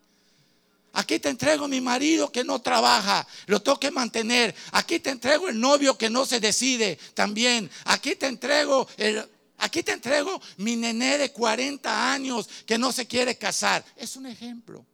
[0.92, 4.54] Aquí te entrego mi marido que no trabaja, lo tengo que mantener.
[4.72, 7.70] Aquí te entrego el novio que no se decide también.
[7.84, 9.24] Aquí te entrego el,
[9.58, 13.84] aquí te entrego mi nené de 40 años que no se quiere casar.
[13.96, 14.84] Es un ejemplo.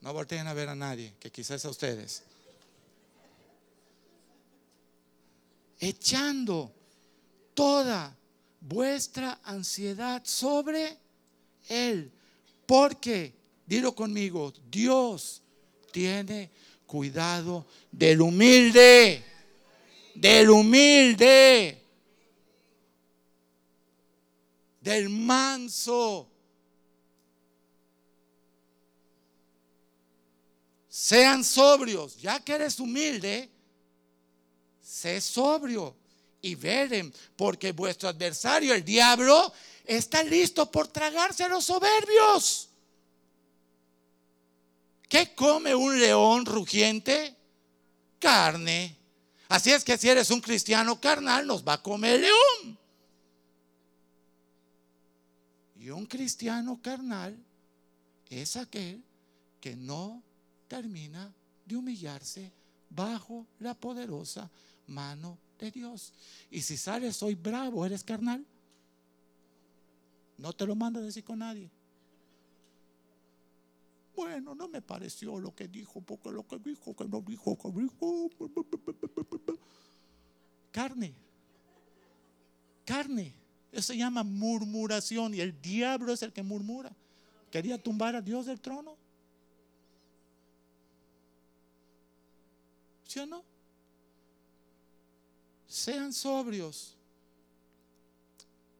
[0.00, 2.22] No volteen a ver a nadie, que quizás a ustedes.
[5.78, 6.72] Echando
[7.54, 8.16] toda
[8.60, 10.96] vuestra ansiedad sobre
[11.68, 12.10] Él.
[12.66, 13.34] Porque,
[13.66, 15.42] dilo conmigo, Dios
[15.92, 16.50] tiene
[16.86, 19.29] cuidado del humilde.
[20.20, 21.82] Del humilde.
[24.78, 26.28] Del manso.
[30.88, 33.48] Sean sobrios, ya que eres humilde,
[34.82, 35.96] sé sobrio
[36.42, 39.50] y veren, porque vuestro adversario, el diablo,
[39.86, 42.68] está listo por tragarse a los soberbios.
[45.08, 47.34] ¿Qué come un león rugiente?
[48.18, 48.99] Carne.
[49.50, 52.78] Así es que si eres un cristiano carnal, nos va a comer león.
[55.80, 57.36] Y un cristiano carnal
[58.28, 59.02] es aquel
[59.60, 60.22] que no
[60.68, 61.34] termina
[61.66, 62.52] de humillarse
[62.90, 64.48] bajo la poderosa
[64.86, 66.12] mano de Dios.
[66.48, 68.46] Y si sales soy bravo, eres carnal.
[70.38, 71.68] No te lo manda a decir con nadie.
[74.20, 77.70] Bueno, no me pareció lo que dijo, porque lo que dijo, que no dijo, que
[77.70, 78.28] dijo.
[80.70, 81.14] Carne.
[82.84, 83.34] Carne.
[83.72, 86.94] Eso se llama murmuración y el diablo es el que murmura.
[87.50, 88.94] Quería tumbar a Dios del trono.
[93.08, 93.42] ¿Sí o no?
[95.66, 96.94] Sean sobrios.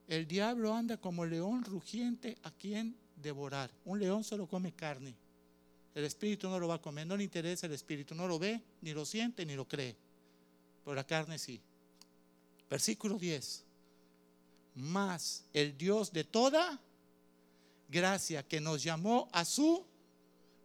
[0.07, 3.71] El diablo anda como león rugiente a quien devorar.
[3.87, 5.17] Un león solo come carne.
[5.95, 8.61] El espíritu no lo va a comer, no le interesa el espíritu, no lo ve,
[8.83, 9.97] ni lo siente, ni lo cree.
[10.85, 11.61] Pero la carne sí.
[12.69, 13.65] Versículo 10.
[14.77, 16.81] Más el Dios de toda
[17.89, 19.85] gracia que nos llamó a su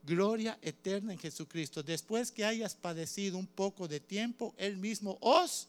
[0.03, 1.81] gloria eterna en Jesucristo.
[1.81, 5.67] Después que hayas padecido un poco de tiempo, Él mismo os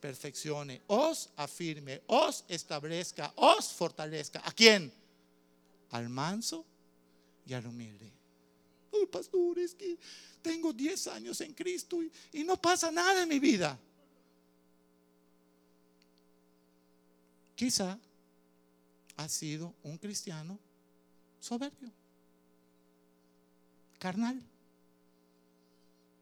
[0.00, 4.42] perfeccione, os afirme, os establezca, os fortalezca.
[4.44, 4.92] ¿A quién?
[5.90, 6.66] Al manso
[7.46, 8.21] y al humilde.
[8.92, 9.98] Uy, pastor, es que
[10.42, 13.78] tengo 10 años en Cristo y, y no pasa nada en mi vida.
[17.54, 17.98] Quizá
[19.16, 20.58] ha sido un cristiano
[21.38, 21.92] soberbio,
[23.98, 24.40] carnal.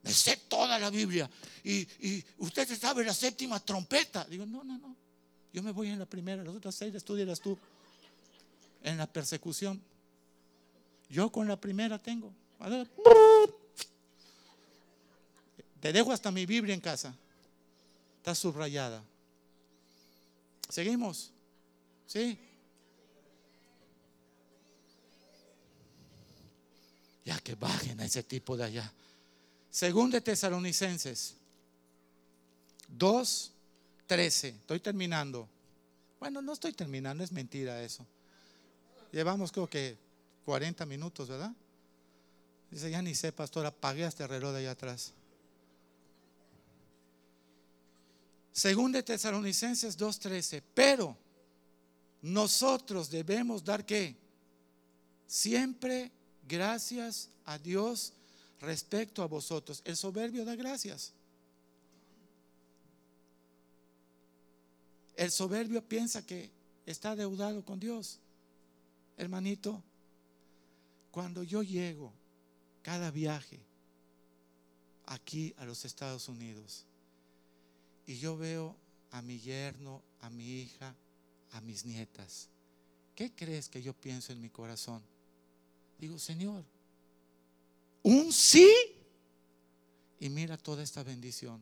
[0.03, 1.29] Me sé toda la Biblia.
[1.63, 4.25] Y, usted sabe la séptima trompeta.
[4.25, 4.95] Digo, no, no, no.
[5.53, 7.57] Yo me voy en la primera, las otras seis estudiarás tú.
[8.83, 9.81] En la persecución.
[11.09, 12.33] Yo con la primera tengo.
[15.79, 17.15] Te dejo hasta mi Biblia en casa.
[18.17, 19.03] Está subrayada.
[20.69, 21.31] Seguimos.
[22.05, 22.37] ¿Sí?
[27.25, 28.91] Ya que bajen a ese tipo de allá.
[29.69, 31.35] Según de Tesalonicenses
[32.89, 33.51] 2,
[34.05, 34.49] 13.
[34.49, 35.47] Estoy terminando.
[36.19, 38.05] Bueno, no estoy terminando, es mentira eso.
[39.11, 39.97] Llevamos creo que
[40.45, 41.51] 40 minutos, ¿verdad?
[42.71, 45.11] Dice, ya ni sé, pastor, apagué este reloj de allá atrás.
[48.53, 51.17] Según de Tesalonicenses 2.13, pero
[52.21, 54.15] nosotros debemos dar qué?
[55.27, 56.11] Siempre
[56.47, 58.13] gracias a Dios
[58.61, 59.81] respecto a vosotros.
[59.83, 61.13] El soberbio da gracias.
[65.15, 66.49] El soberbio piensa que
[66.85, 68.19] está deudado con Dios.
[69.17, 69.83] Hermanito,
[71.11, 72.13] cuando yo llego
[72.81, 73.59] cada viaje
[75.05, 76.85] aquí a los Estados Unidos
[78.05, 78.75] y yo veo
[79.11, 80.95] a mi yerno, a mi hija,
[81.51, 82.49] a mis nietas,
[83.15, 85.01] ¿qué crees que yo pienso en mi corazón?
[85.99, 86.63] Digo, Señor,
[88.03, 88.71] un sí
[90.19, 91.61] y mira toda esta bendición.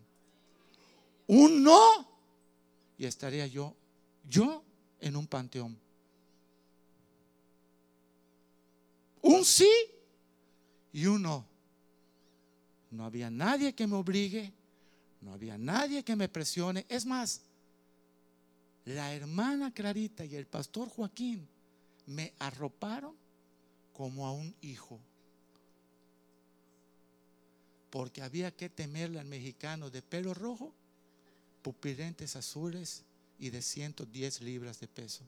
[1.28, 2.08] Un no
[2.98, 3.76] y estaría yo,
[4.30, 4.64] yo
[5.00, 5.78] en un panteón.
[9.22, 9.70] Un sí
[10.94, 11.46] y un no.
[12.92, 14.52] No había nadie que me obligue,
[15.22, 16.86] no había nadie que me presione.
[16.90, 17.42] Es más,
[18.86, 21.48] la hermana Clarita y el pastor Joaquín
[22.08, 23.16] me arroparon
[23.94, 25.00] como a un hijo.
[27.92, 30.74] Porque había que temerle al mexicano de pelo rojo,
[31.62, 33.04] pupilentes azules
[33.40, 35.24] y de 110 libras de peso.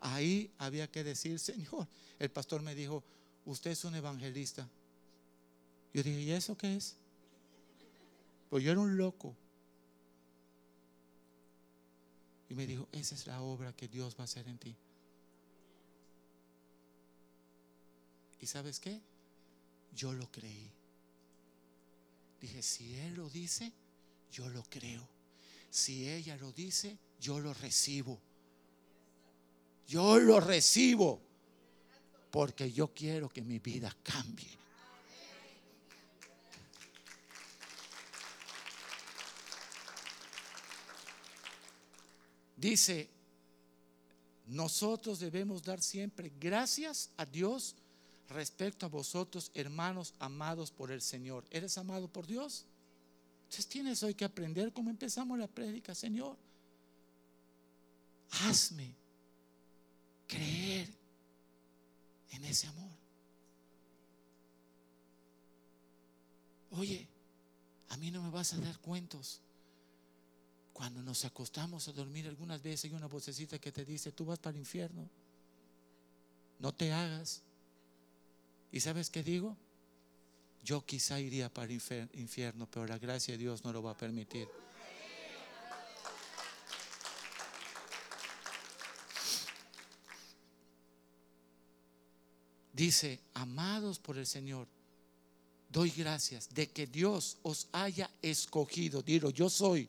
[0.00, 1.88] Ahí había que decir, Señor,
[2.18, 3.02] el pastor me dijo,
[3.44, 4.68] usted es un evangelista.
[5.92, 6.96] Yo dije, ¿y eso qué es?
[8.50, 9.34] Pues yo era un loco.
[12.48, 14.76] Y me dijo, esa es la obra que Dios va a hacer en ti.
[18.40, 19.00] ¿Y sabes qué?
[19.94, 20.70] Yo lo creí.
[22.40, 23.72] Dije, si Él lo dice,
[24.30, 25.06] yo lo creo.
[25.70, 28.20] Si ella lo dice, yo lo recibo.
[29.88, 31.18] Yo lo recibo
[32.30, 34.50] porque yo quiero que mi vida cambie.
[42.54, 43.08] Dice,
[44.48, 47.74] nosotros debemos dar siempre gracias a Dios
[48.28, 51.46] respecto a vosotros, hermanos amados por el Señor.
[51.50, 52.66] ¿Eres amado por Dios?
[53.44, 56.36] Entonces tienes hoy que aprender cómo empezamos la prédica, Señor.
[58.42, 58.97] Hazme
[60.28, 60.88] creer
[62.30, 62.92] en ese amor.
[66.72, 67.08] Oye,
[67.88, 69.40] a mí no me vas a dar cuentos.
[70.72, 74.38] Cuando nos acostamos a dormir algunas veces hay una vocecita que te dice, tú vas
[74.38, 75.08] para el infierno.
[76.60, 77.42] No te hagas.
[78.70, 79.56] ¿Y sabes qué digo?
[80.62, 81.80] Yo quizá iría para el
[82.12, 84.46] infierno, pero la gracia de Dios no lo va a permitir.
[92.78, 94.68] Dice, amados por el Señor,
[95.68, 99.02] doy gracias de que Dios os haya escogido.
[99.02, 99.88] Dilo, yo soy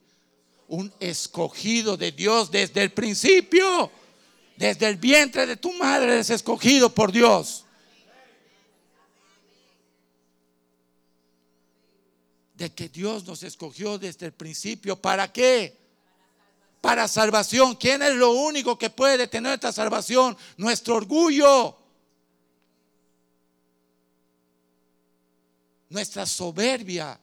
[0.68, 3.92] un escogido de Dios desde el principio.
[4.58, 7.64] Desde el vientre de tu madre eres escogido por Dios.
[12.56, 14.96] de que Dios nos escogió desde el principio.
[15.00, 15.78] ¿Para qué?
[16.82, 17.76] Para salvación.
[17.76, 20.36] ¿Quién es lo único que puede tener esta salvación?
[20.58, 21.79] Nuestro orgullo.
[25.90, 27.20] Nuestra soberbia.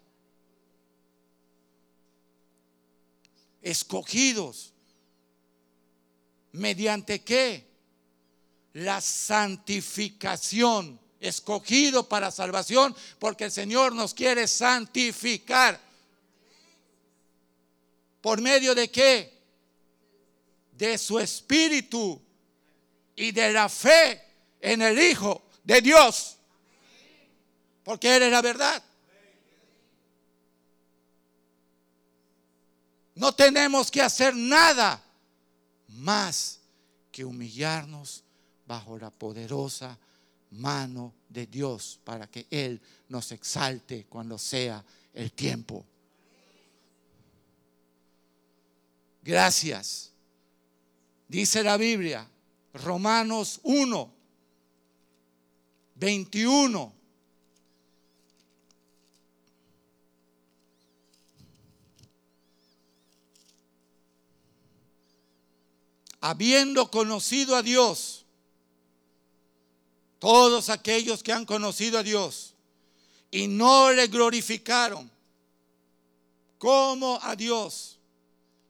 [3.62, 4.74] Escogidos.
[6.52, 7.66] ¿Mediante qué?
[8.74, 15.80] La santificación escogido para salvación, porque el Señor nos quiere santificar.
[18.20, 19.32] ¿Por medio de qué?
[20.72, 22.20] De su espíritu
[23.14, 24.22] y de la fe
[24.60, 26.35] en el Hijo de Dios.
[27.86, 28.82] Porque Él es la verdad.
[33.14, 35.00] No tenemos que hacer nada
[35.90, 36.58] más
[37.12, 38.24] que humillarnos
[38.66, 39.96] bajo la poderosa
[40.50, 44.84] mano de Dios para que Él nos exalte cuando sea
[45.14, 45.86] el tiempo.
[49.22, 50.10] Gracias.
[51.28, 52.28] Dice la Biblia,
[52.74, 54.12] Romanos 1,
[55.94, 56.95] 21.
[66.28, 68.24] Habiendo conocido a Dios,
[70.18, 72.52] todos aquellos que han conocido a Dios
[73.30, 75.08] y no le glorificaron
[76.58, 78.00] como a Dios,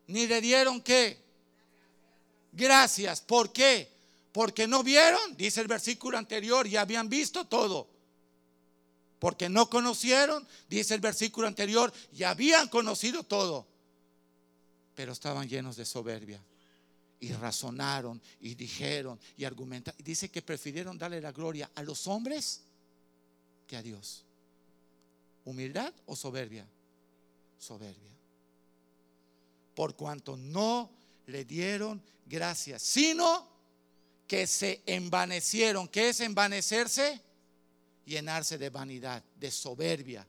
[0.07, 1.19] ni le dieron qué?
[2.53, 3.23] Gracias.
[3.23, 3.91] ¿Por qué?
[4.33, 7.89] Porque no vieron, dice el versículo anterior, y habían visto todo.
[9.19, 13.67] Porque no conocieron, dice el versículo anterior, y habían conocido todo.
[14.95, 16.39] Pero estaban llenos de soberbia
[17.21, 20.03] y razonaron y dijeron y argumentaron.
[20.05, 22.63] Dice que prefirieron darle la gloria a los hombres
[23.67, 24.25] que a Dios.
[25.45, 26.67] ¿Humildad o soberbia?
[27.59, 28.11] Soberbia.
[29.75, 30.91] por cuanto no
[31.27, 33.47] le dieron gracias, sino
[34.27, 35.89] que se envanecieron.
[35.89, 37.21] ¿Qué es envanecerse?
[38.05, 40.27] Llenarse de vanidad, de soberbia.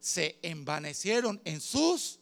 [0.00, 2.18] Se envanecieron en sus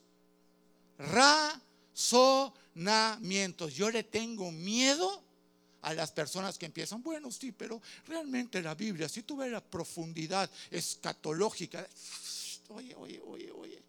[2.81, 3.75] razonamientos.
[3.75, 5.23] Yo le tengo miedo
[5.83, 9.63] a las personas que empiezan, bueno, sí, pero realmente la Biblia, si tú ves la
[9.63, 11.87] profundidad escatológica,
[12.69, 13.83] oye, oye, oye, oye.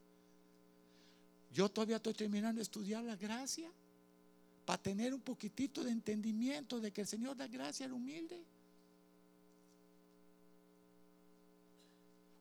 [1.54, 3.70] Yo todavía estoy terminando de estudiar la gracia
[4.66, 8.42] para tener un poquitito de entendimiento de que el Señor da gracia al humilde.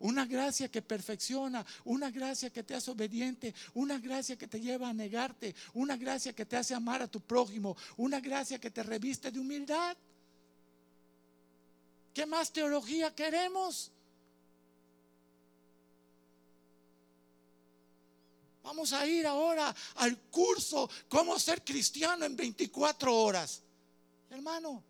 [0.00, 4.88] Una gracia que perfecciona, una gracia que te hace obediente, una gracia que te lleva
[4.88, 8.82] a negarte, una gracia que te hace amar a tu prójimo, una gracia que te
[8.82, 9.96] reviste de humildad.
[12.14, 13.92] ¿Qué más teología queremos?
[18.62, 23.62] Vamos a ir ahora al curso Cómo ser cristiano en 24 horas.
[24.30, 24.82] Hermano,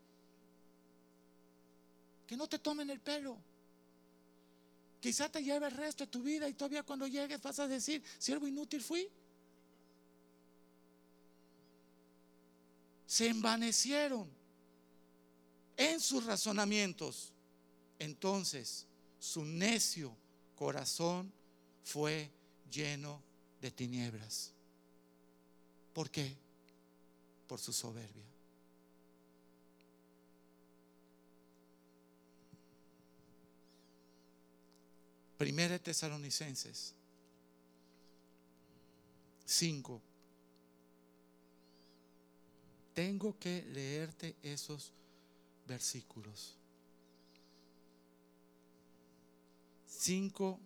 [2.27, 3.50] que no te tomen el pelo.
[5.01, 8.03] Quizá te lleve el resto de tu vida y todavía cuando llegues vas a decir,
[8.19, 9.09] siervo inútil fui.
[13.07, 14.29] Se envanecieron
[15.77, 17.33] en sus razonamientos.
[17.99, 18.87] Entonces
[19.19, 20.15] su necio
[20.55, 21.33] corazón
[21.83, 22.31] fue
[22.71, 23.23] lleno
[23.61, 24.53] de tinieblas.
[25.95, 26.37] ¿Por qué?
[27.49, 28.30] Por su soberbia.
[35.41, 36.93] Primera de Tesalonicenses
[39.47, 40.03] 5.
[42.93, 44.93] Tengo que leerte esos
[45.67, 46.59] versículos.
[49.87, 50.61] 5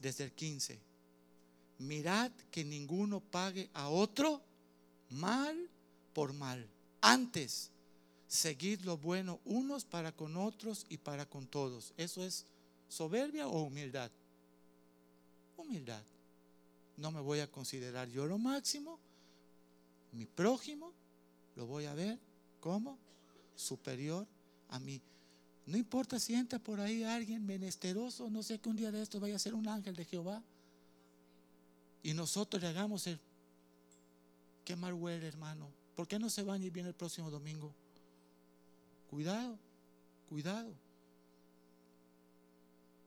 [0.00, 0.78] desde el 15.
[1.78, 4.42] Mirad que ninguno pague a otro
[5.08, 5.70] mal
[6.12, 6.68] por mal.
[7.00, 7.70] Antes
[8.28, 11.92] seguid lo bueno unos para con otros y para con todos.
[11.96, 12.46] ¿Eso es
[12.88, 14.10] soberbia o humildad?
[15.56, 16.02] Humildad.
[16.96, 18.98] No me voy a considerar yo lo máximo.
[20.12, 20.92] Mi prójimo
[21.56, 22.18] lo voy a ver
[22.60, 22.98] como
[23.56, 24.26] superior
[24.68, 25.00] a mí.
[25.66, 29.18] No importa si entra por ahí alguien menesteroso, no sé que un día de esto
[29.18, 30.42] vaya a ser un ángel de Jehová.
[32.02, 33.18] Y nosotros le hagamos el,
[34.64, 35.70] qué mal huele hermano.
[35.96, 37.74] ¿Por qué no se van y viene el próximo domingo?
[39.14, 39.56] Cuidado,
[40.28, 40.74] cuidado.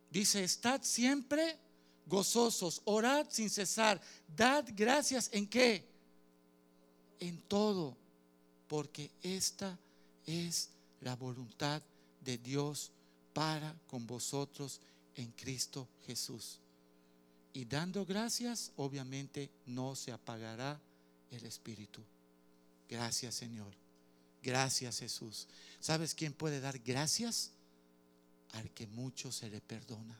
[0.10, 1.58] Dice, estad siempre
[2.06, 4.00] gozosos, orad sin cesar,
[4.34, 5.86] dad gracias en qué?
[7.20, 7.98] En todo,
[8.70, 9.78] porque esta
[10.26, 10.70] es
[11.02, 11.82] la voluntad
[12.22, 12.90] de Dios
[13.34, 14.80] para con vosotros
[15.14, 16.62] en Cristo Jesús.
[17.52, 20.80] Y dando gracias, obviamente no se apagará
[21.32, 22.02] el Espíritu.
[22.88, 23.87] Gracias Señor.
[24.48, 25.46] Gracias Jesús.
[25.82, 27.52] ¿Sabes quién puede dar gracias?
[28.54, 30.18] Al que mucho se le perdona.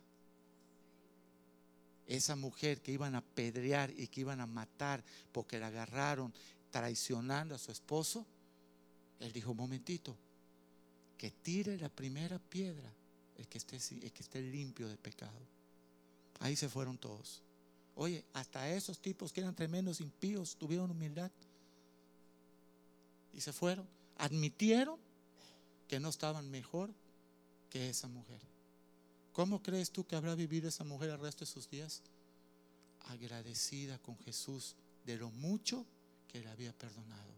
[2.08, 5.02] Esa mujer que iban a pedrear y que iban a matar
[5.32, 6.34] porque la agarraron
[6.72, 8.26] traicionando a su esposo,
[9.22, 10.18] él dijo, momentito,
[11.18, 12.92] que tire la primera piedra
[13.50, 15.40] que esté, el que esté limpio de pecado.
[16.42, 17.42] Ahí se fueron todos.
[17.96, 21.32] Oye, hasta esos tipos que eran tremendos impíos tuvieron humildad
[23.32, 23.88] y se fueron
[24.18, 25.00] admitieron
[25.88, 26.90] que no estaban mejor
[27.70, 28.42] que esa mujer.
[29.34, 32.02] ¿Cómo crees tú que habrá vivido esa mujer el resto de sus días?
[33.10, 35.86] Agradecida con Jesús de lo mucho
[36.28, 37.32] que le había perdonado.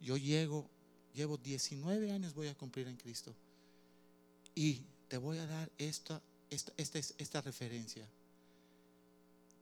[0.00, 0.68] Yo llego,
[1.14, 3.34] llevo 19 años voy a cumplir en Cristo.
[4.54, 8.06] Y te voy a dar esta, esta, esta, esta referencia.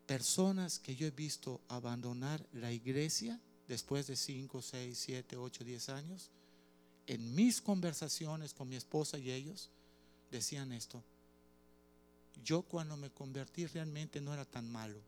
[0.06, 5.88] Personas que yo he visto abandonar la iglesia después de 5, 6, 7, 8, 10
[5.90, 6.30] años,
[7.06, 9.70] en mis conversaciones con mi esposa y ellos,
[10.30, 11.02] decían esto.
[12.44, 15.00] Yo cuando me convertí realmente no era tan malo.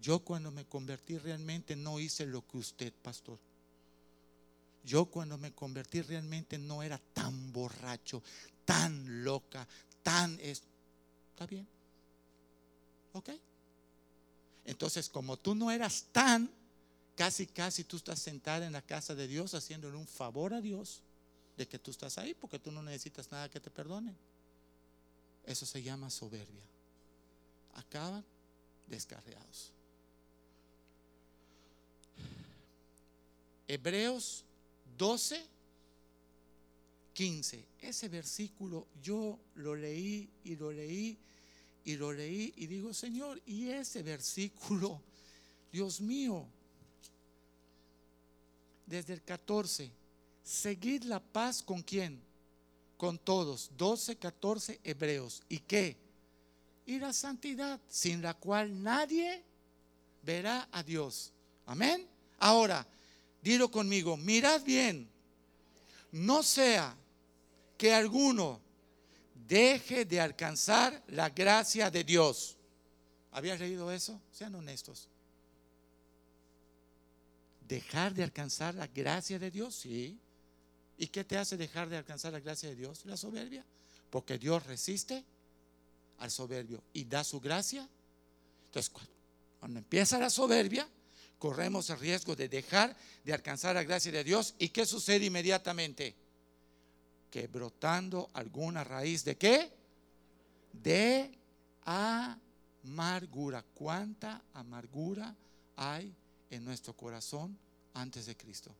[0.00, 3.38] Yo cuando me convertí realmente no hice lo que usted, pastor.
[4.84, 8.22] Yo cuando me convertí realmente no era tan borracho,
[8.64, 9.66] tan loca,
[10.02, 10.38] tan...
[10.40, 11.66] ¿Está bien?
[13.12, 13.30] ¿Ok?
[14.66, 16.50] Entonces, como tú no eras tan,
[17.14, 21.02] casi, casi tú estás sentada en la casa de Dios haciéndole un favor a Dios
[21.56, 24.16] de que tú estás ahí porque tú no necesitas nada que te perdonen.
[25.46, 26.64] Eso se llama soberbia.
[27.74, 28.24] Acaban
[28.88, 29.72] descarriados.
[33.68, 34.44] Hebreos
[34.98, 35.44] 12,
[37.14, 37.68] 15.
[37.82, 41.16] Ese versículo yo lo leí y lo leí
[41.86, 45.00] y lo leí y digo, Señor, y ese versículo,
[45.70, 46.44] Dios mío,
[48.84, 49.92] desde el 14,
[50.42, 52.20] seguid la paz con quién?
[52.96, 55.44] Con todos, 12, 14 hebreos.
[55.48, 55.96] ¿Y qué?
[56.86, 59.44] Y la santidad, sin la cual nadie
[60.24, 61.32] verá a Dios.
[61.66, 62.04] Amén.
[62.40, 62.84] Ahora,
[63.42, 65.08] dilo conmigo, mirad bien,
[66.10, 66.96] no sea
[67.78, 68.65] que alguno
[69.46, 72.56] deje de alcanzar la gracia de Dios.
[73.32, 74.20] ¿Habías leído eso?
[74.32, 75.08] Sean honestos.
[77.66, 79.74] ¿Dejar de alcanzar la gracia de Dios?
[79.74, 80.18] Sí.
[80.98, 83.04] ¿Y qué te hace dejar de alcanzar la gracia de Dios?
[83.04, 83.64] La soberbia.
[84.10, 85.24] Porque Dios resiste
[86.18, 87.88] al soberbio y da su gracia.
[88.66, 88.92] Entonces,
[89.58, 90.88] cuando empieza la soberbia,
[91.38, 94.54] corremos el riesgo de dejar de alcanzar la gracia de Dios.
[94.58, 96.14] ¿Y qué sucede inmediatamente?
[97.36, 99.70] Que brotando alguna raíz de qué?
[100.72, 101.30] De
[101.84, 103.62] amargura.
[103.74, 105.36] ¿Cuánta amargura
[105.76, 106.14] hay
[106.48, 107.58] en nuestro corazón
[107.92, 108.74] antes de Cristo?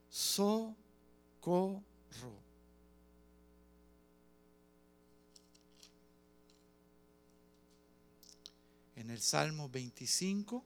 [0.09, 1.85] socorro.
[8.97, 10.65] En el Salmo 25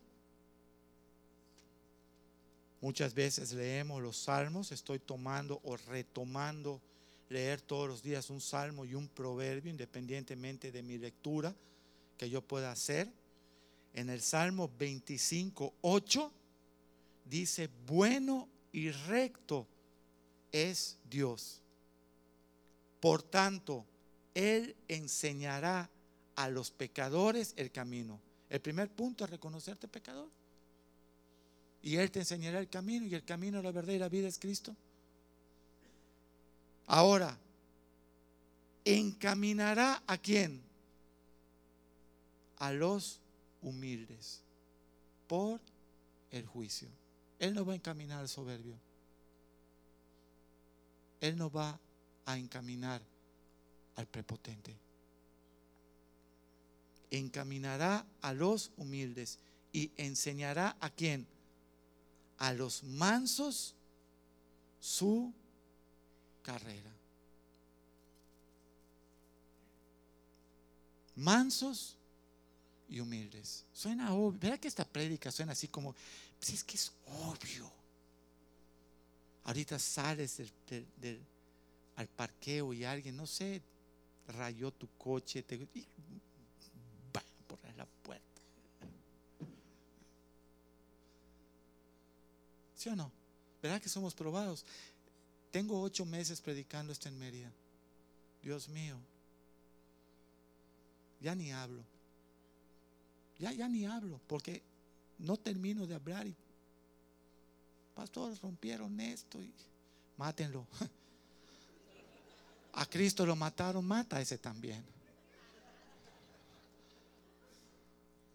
[2.80, 6.82] Muchas veces leemos los salmos, estoy tomando o retomando
[7.30, 11.55] leer todos los días un salmo y un proverbio, independientemente de mi lectura
[12.16, 13.10] que yo pueda hacer.
[13.92, 16.32] En el Salmo 25, 8
[17.24, 19.66] dice, bueno y recto
[20.52, 21.60] es Dios.
[23.00, 23.84] Por tanto,
[24.34, 25.90] Él enseñará
[26.36, 28.20] a los pecadores el camino.
[28.50, 30.28] El primer punto es reconocerte pecador.
[31.82, 34.38] Y Él te enseñará el camino y el camino, la verdad y la vida es
[34.38, 34.74] Cristo.
[36.86, 37.36] Ahora,
[38.84, 40.62] encaminará a quién?
[42.59, 43.20] A los
[43.62, 44.40] humildes
[45.26, 45.61] por
[46.30, 46.88] el juicio.
[47.38, 48.78] Él no va a encaminar al soberbio.
[51.20, 51.78] Él no va
[52.26, 53.02] a encaminar
[53.96, 54.76] al prepotente.
[57.11, 59.38] Encaminará a los humildes
[59.72, 61.26] y enseñará a quién?
[62.38, 63.74] a los mansos
[64.80, 65.32] su
[66.42, 66.90] carrera.
[71.16, 71.96] Mansos
[72.89, 73.64] y humildes.
[73.72, 74.39] Suena obvio.
[74.39, 75.95] ¿Verdad que esta prédica suena así como,
[76.39, 77.70] pues es que es obvio?
[79.45, 81.20] Ahorita sales del,
[81.97, 83.62] al parqueo y alguien, no sé,
[84.28, 85.87] rayó tu coche, te, y,
[87.47, 88.24] por la puerta.
[92.91, 93.11] o no?
[93.62, 94.64] ¿Verdad que somos probados?
[95.51, 97.51] Tengo ocho meses predicando esto en Mérida.
[98.43, 98.99] Dios mío,
[101.20, 101.82] ya ni hablo.
[103.39, 104.62] Ya, ya ni hablo, porque
[105.18, 106.37] no termino de hablar y
[107.95, 109.53] pastores rompieron esto y
[110.16, 110.66] mátenlo.
[112.76, 114.85] A Cristo lo mataron, mata a ese también.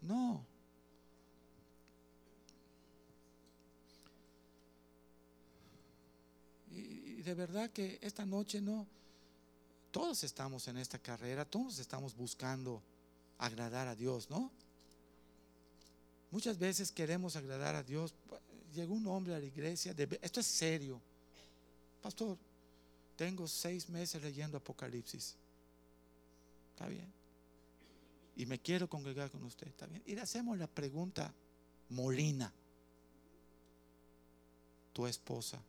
[0.00, 0.46] No.
[6.70, 8.86] Y de verdad que esta noche no,
[9.90, 12.82] todos estamos en esta carrera, todos estamos buscando
[13.36, 14.50] agradar a Dios, ¿no?
[16.30, 18.14] Muchas veces queremos agradar a Dios.
[18.72, 21.00] Llegó un hombre a la iglesia, esto es serio.
[22.00, 22.38] Pastor,
[23.16, 25.36] tengo seis meses leyendo Apocalipsis.
[26.72, 27.12] ¿Está bien?
[28.36, 29.66] Y me quiero congregar con usted.
[29.66, 30.02] ¿Está bien?
[30.06, 31.34] Y le hacemos la pregunta
[31.90, 32.52] molina.
[34.92, 35.60] Tu esposa.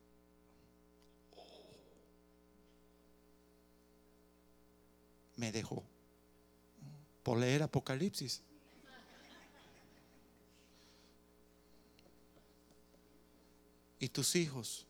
[5.36, 5.84] Me dejó
[7.24, 8.41] por leer Apocalipsis.
[14.02, 14.88] Y tus hijos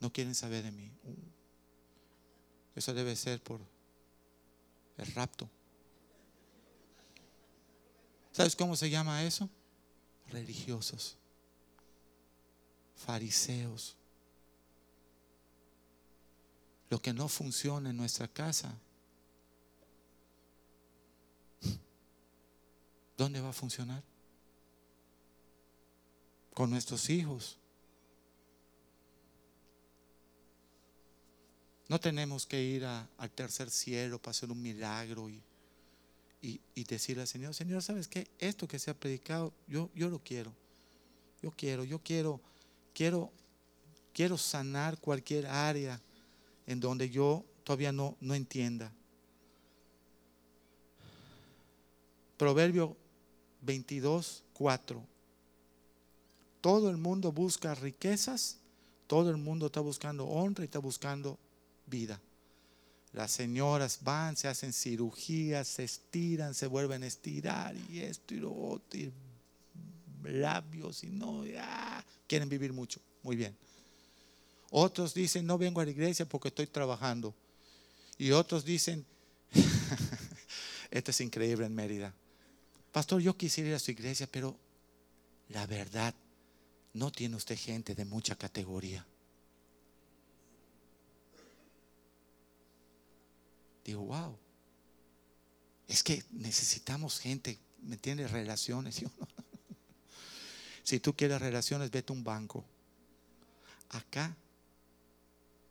[0.00, 0.90] no quieren saber de mí.
[2.74, 3.60] Eso debe ser por
[4.96, 5.48] el rapto.
[8.32, 9.50] ¿Sabes cómo se llama eso?
[10.28, 11.18] Religiosos,
[12.96, 13.94] fariseos.
[16.88, 18.74] Lo que no funciona en nuestra casa,
[23.18, 24.02] ¿dónde va a funcionar?
[26.58, 27.56] Con nuestros hijos.
[31.86, 35.40] No tenemos que ir al tercer cielo para hacer un milagro y,
[36.42, 38.26] y, decirle al Señor, Señor, ¿sabes qué?
[38.40, 40.52] Esto que se ha predicado, yo, yo lo quiero.
[41.40, 42.40] Yo quiero, yo quiero,
[42.92, 43.30] quiero,
[44.12, 46.02] quiero sanar cualquier área
[46.66, 48.92] en donde yo todavía no, no entienda.
[52.36, 52.96] Proverbio
[53.62, 55.17] 22, 4.
[56.60, 58.58] Todo el mundo busca riquezas,
[59.06, 61.38] todo el mundo está buscando honra y está buscando
[61.86, 62.20] vida.
[63.12, 68.40] Las señoras van, se hacen cirugías, se estiran, se vuelven a estirar y esto y
[68.40, 69.12] lo otro, y
[70.24, 73.00] labios y no, ya, quieren vivir mucho.
[73.22, 73.56] Muy bien.
[74.70, 77.34] Otros dicen, no vengo a la iglesia porque estoy trabajando.
[78.18, 79.06] Y otros dicen,
[80.90, 82.12] esto es increíble en Mérida.
[82.92, 84.56] Pastor, yo quisiera ir a su iglesia, pero
[85.48, 86.14] la verdad,
[86.98, 89.06] no tiene usted gente de mucha categoría.
[93.84, 94.36] Digo, wow.
[95.86, 98.30] Es que necesitamos gente, ¿me entiendes?
[98.32, 99.02] Relaciones.
[100.82, 102.64] si tú quieres relaciones, vete a un banco.
[103.90, 104.36] Acá,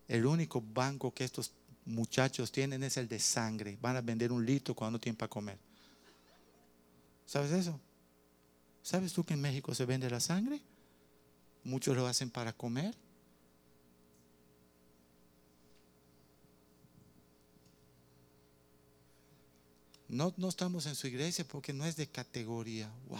[0.08, 1.52] el único banco que estos
[1.86, 3.78] muchachos tienen es el de sangre.
[3.82, 5.60] Van a vender un litro cuando no tienen para comer.
[7.26, 7.80] ¿Sabes eso?
[8.82, 10.62] ¿Sabes tú que en México se vende la sangre?
[11.68, 12.96] Muchos lo hacen para comer.
[20.08, 22.90] No, no estamos en su iglesia porque no es de categoría.
[23.10, 23.20] ¡Wow!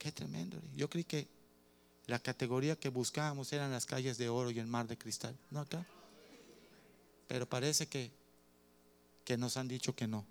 [0.00, 0.60] ¡Qué tremendo!
[0.74, 1.28] Yo creí que
[2.08, 5.38] la categoría que buscábamos eran las calles de oro y el mar de cristal.
[5.52, 5.86] ¿No acá?
[7.28, 8.10] Pero parece que,
[9.24, 10.26] que nos han dicho que no.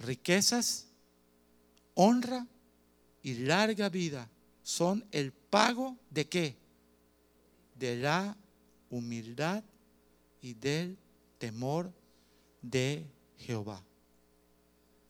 [0.00, 0.88] Riquezas,
[1.94, 2.46] honra
[3.22, 4.28] y larga vida
[4.64, 6.56] son el pago de qué?
[7.76, 8.36] De la
[8.90, 9.62] humildad
[10.40, 10.96] y del
[11.38, 11.92] temor
[12.62, 13.06] de
[13.38, 13.84] Jehová.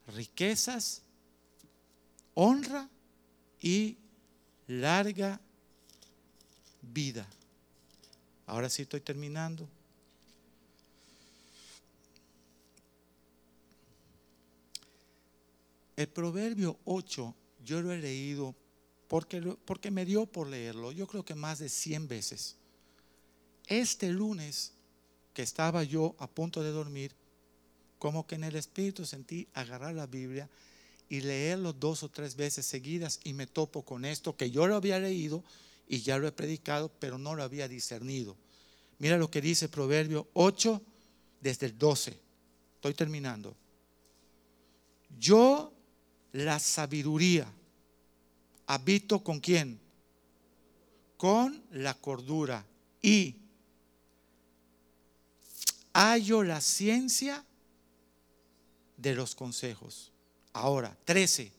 [0.08, 1.02] Riquezas,
[2.34, 2.90] honra
[3.60, 3.96] y
[4.66, 5.40] larga
[6.82, 7.26] vida.
[8.46, 9.68] Ahora sí estoy terminando.
[15.96, 17.34] El proverbio 8
[17.64, 18.54] yo lo he leído
[19.14, 22.56] porque, porque me dio por leerlo, yo creo que más de 100 veces.
[23.68, 24.72] Este lunes
[25.32, 27.14] que estaba yo a punto de dormir,
[28.00, 30.50] como que en el Espíritu sentí agarrar la Biblia
[31.08, 34.74] y leerlo dos o tres veces seguidas y me topo con esto que yo lo
[34.74, 35.44] había leído
[35.86, 38.36] y ya lo he predicado, pero no lo había discernido.
[38.98, 40.82] Mira lo que dice Proverbio 8
[41.40, 42.18] desde el 12.
[42.74, 43.54] Estoy terminando.
[45.16, 45.72] Yo
[46.32, 47.46] la sabiduría
[48.66, 49.80] habito con quién?
[51.16, 52.66] Con la cordura
[53.00, 53.36] y
[55.92, 57.44] hallo la ciencia
[58.96, 60.12] de los consejos.
[60.52, 61.52] Ahora, 13.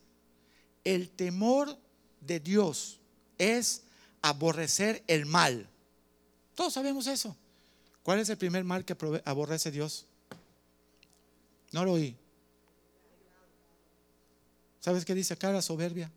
[0.83, 1.77] El temor
[2.21, 2.99] de Dios
[3.37, 3.83] es
[4.21, 5.67] aborrecer el mal.
[6.55, 7.35] Todos sabemos eso.
[8.03, 8.95] ¿Cuál es el primer mal que
[9.25, 10.05] aborrece Dios?
[11.71, 12.15] No lo oí.
[14.79, 16.11] ¿Sabes qué dice acá la soberbia?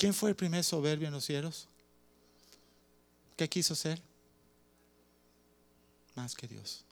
[0.00, 1.68] ¿Quién fue el primer soberbio en los cielos?
[3.36, 4.00] ¿Qué quiso ser?
[6.14, 6.86] Más que Dios.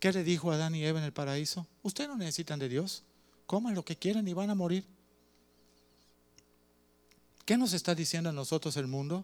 [0.00, 1.66] ¿Qué le dijo a Adán y Eva en el paraíso?
[1.82, 3.02] Ustedes no necesitan de Dios.
[3.46, 4.86] Coman lo que quieran y van a morir.
[7.44, 9.22] ¿Qué nos está diciendo a nosotros el mundo?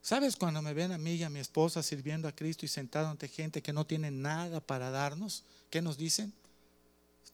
[0.00, 3.08] ¿Sabes cuando me ven a mí y a mi esposa sirviendo a Cristo y sentado
[3.08, 5.44] ante gente que no tiene nada para darnos?
[5.68, 6.32] ¿Qué nos dicen?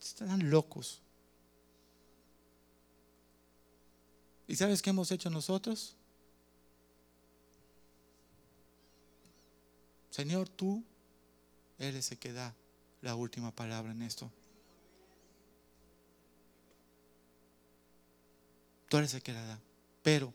[0.02, 1.03] Están locos.
[4.46, 5.96] ¿Y sabes qué hemos hecho nosotros?
[10.10, 10.84] Señor, tú
[11.78, 12.54] eres el que da
[13.02, 14.30] la última palabra en esto.
[18.88, 19.60] Tú eres el que la da.
[20.02, 20.32] Pero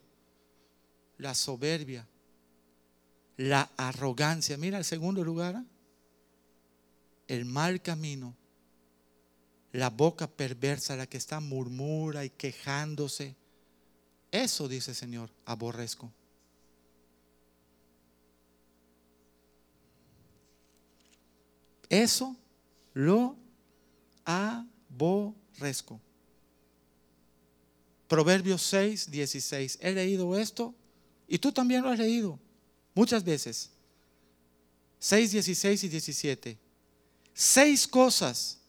[1.17, 2.05] la soberbia,
[3.37, 5.65] la arrogancia, mira el segundo lugar, ¿ah?
[7.27, 8.35] el mal camino,
[9.71, 13.35] la boca perversa, la que está murmura y quejándose.
[14.31, 16.11] Eso dice el Señor, aborrezco.
[21.89, 22.35] Eso
[22.93, 23.35] lo
[24.25, 25.99] aborrezco.
[28.07, 29.79] Proverbios 6, 16.
[29.81, 30.75] He leído esto
[31.27, 32.39] y tú también lo has leído
[32.93, 33.71] muchas veces.
[34.99, 36.57] 6, 16 y 17.
[37.33, 38.59] Seis cosas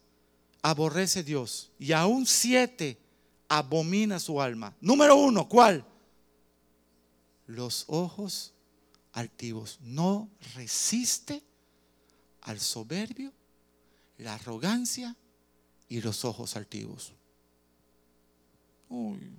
[0.61, 3.00] aborrece Dios y aún siete
[3.51, 4.73] abomina su alma.
[4.79, 5.85] Número uno, ¿cuál?
[7.47, 8.53] Los ojos
[9.11, 9.77] altivos.
[9.81, 11.43] No resiste
[12.43, 13.33] al soberbio,
[14.17, 15.17] la arrogancia
[15.89, 17.11] y los ojos altivos.
[18.87, 19.37] Uy.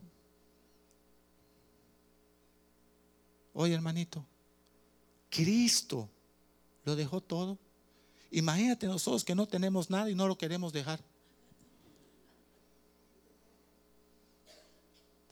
[3.54, 4.26] Oye, hermanito,
[5.30, 6.10] Cristo
[6.84, 7.58] lo dejó todo.
[8.30, 11.02] Imagínate nosotros que no tenemos nada y no lo queremos dejar.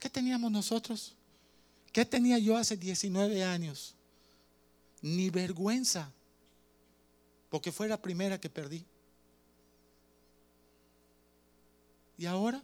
[0.01, 1.15] ¿Qué teníamos nosotros?
[1.93, 3.95] ¿Qué tenía yo hace 19 años?
[5.01, 6.11] Ni vergüenza,
[7.49, 8.83] porque fue la primera que perdí.
[12.17, 12.61] ¿Y ahora?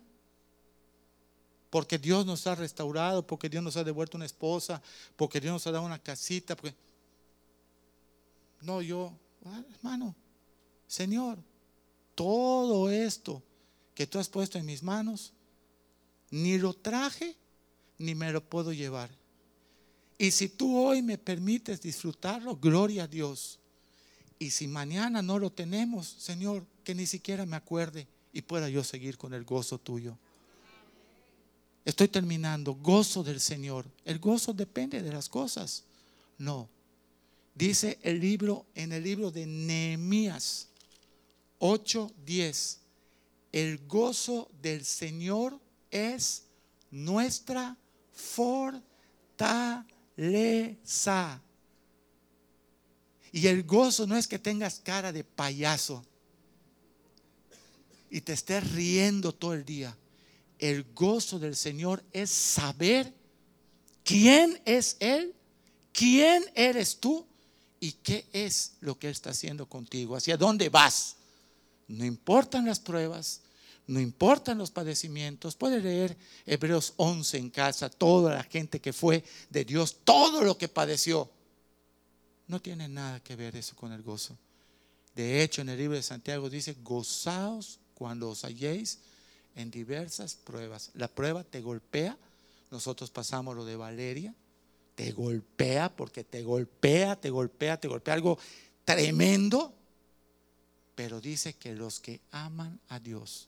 [1.69, 4.81] porque Dios nos ha restaurado, porque Dios nos ha devuelto una esposa,
[5.15, 6.55] porque Dios nos ha dado una casita.
[6.55, 6.75] Porque...
[8.61, 9.13] No, yo,
[9.45, 10.15] ah, hermano,
[10.87, 11.37] Señor,
[12.15, 13.43] todo esto
[13.93, 15.33] que tú has puesto en mis manos,
[16.31, 17.35] ni lo traje,
[17.97, 19.09] ni me lo puedo llevar.
[20.17, 23.59] Y si tú hoy me permites disfrutarlo, gloria a Dios.
[24.39, 28.83] Y si mañana no lo tenemos, Señor, que ni siquiera me acuerde y pueda yo
[28.83, 30.17] seguir con el gozo tuyo.
[31.85, 32.73] Estoy terminando.
[32.73, 33.85] Gozo del Señor.
[34.03, 35.83] El gozo depende de las cosas.
[36.37, 36.67] No.
[37.55, 40.67] Dice el libro en el libro de Nehemías
[41.59, 42.79] 8:10.
[43.51, 45.59] El gozo del Señor
[45.91, 46.43] es
[46.91, 47.77] nuestra
[48.13, 48.91] fortaleza.
[53.31, 56.03] Y el gozo no es que tengas cara de payaso
[58.09, 59.95] y te estés riendo todo el día
[60.59, 63.13] el gozo del Señor es saber
[64.03, 65.35] quién es Él,
[65.93, 67.25] quién eres tú
[67.79, 71.17] y qué es lo que Él está haciendo contigo, hacia dónde vas.
[71.87, 73.41] No importan las pruebas,
[73.87, 75.55] no importan los padecimientos.
[75.55, 80.57] Puede leer Hebreos 11 en casa, toda la gente que fue de Dios, todo lo
[80.57, 81.29] que padeció.
[82.47, 84.37] No tiene nada que ver eso con el gozo.
[85.15, 88.99] De hecho, en el libro de Santiago dice, gozaos cuando os halléis
[89.55, 90.91] en diversas pruebas.
[90.93, 92.17] La prueba te golpea,
[92.69, 94.35] nosotros pasamos lo de Valeria,
[94.95, 98.37] te golpea porque te golpea, te golpea, te golpea algo
[98.85, 99.73] tremendo,
[100.93, 103.47] pero dice que los que aman a Dios,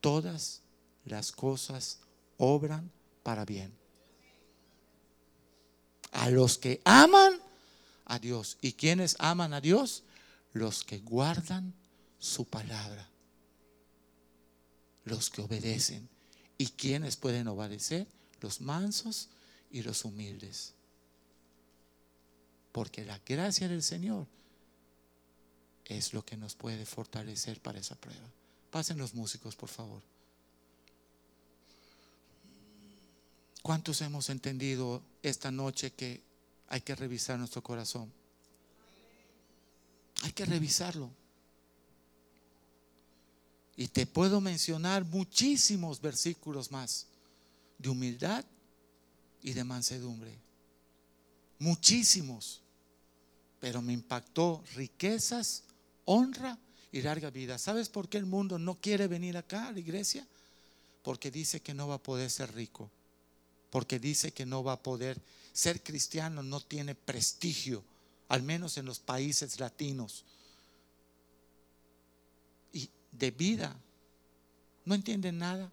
[0.00, 0.62] todas
[1.04, 1.98] las cosas
[2.36, 2.90] obran
[3.22, 3.72] para bien.
[6.12, 7.40] A los que aman
[8.06, 8.58] a Dios.
[8.60, 10.04] ¿Y quienes aman a Dios?
[10.52, 11.74] Los que guardan
[12.18, 13.08] su palabra
[15.08, 16.08] los que obedecen.
[16.56, 18.06] ¿Y quiénes pueden obedecer?
[18.40, 19.28] Los mansos
[19.70, 20.74] y los humildes.
[22.72, 24.26] Porque la gracia del Señor
[25.84, 28.28] es lo que nos puede fortalecer para esa prueba.
[28.70, 30.02] Pasen los músicos, por favor.
[33.62, 36.22] ¿Cuántos hemos entendido esta noche que
[36.68, 38.12] hay que revisar nuestro corazón?
[40.22, 41.10] Hay que revisarlo.
[43.76, 47.06] Y te puedo mencionar muchísimos versículos más
[47.78, 48.44] de humildad
[49.42, 50.36] y de mansedumbre.
[51.58, 52.62] Muchísimos.
[53.60, 55.64] Pero me impactó riquezas,
[56.04, 56.58] honra
[56.92, 57.58] y larga vida.
[57.58, 60.26] ¿Sabes por qué el mundo no quiere venir acá a la iglesia?
[61.02, 62.90] Porque dice que no va a poder ser rico.
[63.70, 65.20] porque dice que no va a poder.
[65.52, 67.84] Ser cristiano no tiene prestigio,
[68.28, 70.24] al menos en los países latinos.
[72.72, 73.76] Y de vida,
[74.84, 75.70] no entienden nada.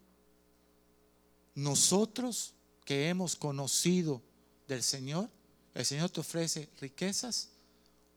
[1.54, 2.54] Nosotros
[2.84, 4.22] que hemos conocido
[4.68, 5.30] del Señor,
[5.74, 7.50] el Señor te ofrece riquezas,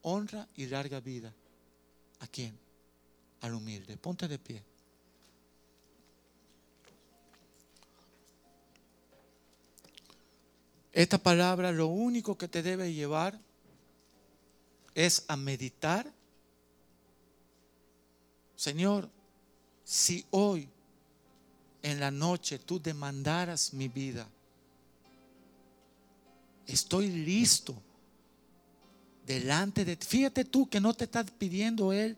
[0.02, 1.32] honra y larga vida.
[2.18, 2.58] ¿A quién?
[3.40, 3.96] Al humilde.
[3.96, 4.62] Ponte de pie.
[10.92, 13.38] Esta palabra lo único que te debe llevar
[14.94, 16.12] es a meditar.
[18.56, 19.08] Señor,
[19.84, 20.68] si hoy
[21.82, 24.26] en la noche tú demandaras mi vida,
[26.66, 27.80] estoy listo
[29.24, 30.04] delante de ti.
[30.04, 32.16] Fíjate tú que no te estás pidiendo Él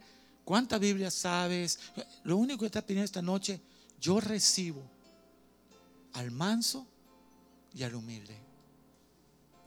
[0.51, 1.79] cuánta Biblia sabes.
[2.25, 3.61] Lo único que está pidiendo esta noche,
[4.01, 4.83] yo recibo
[6.15, 6.85] al manso
[7.73, 8.37] y al humilde.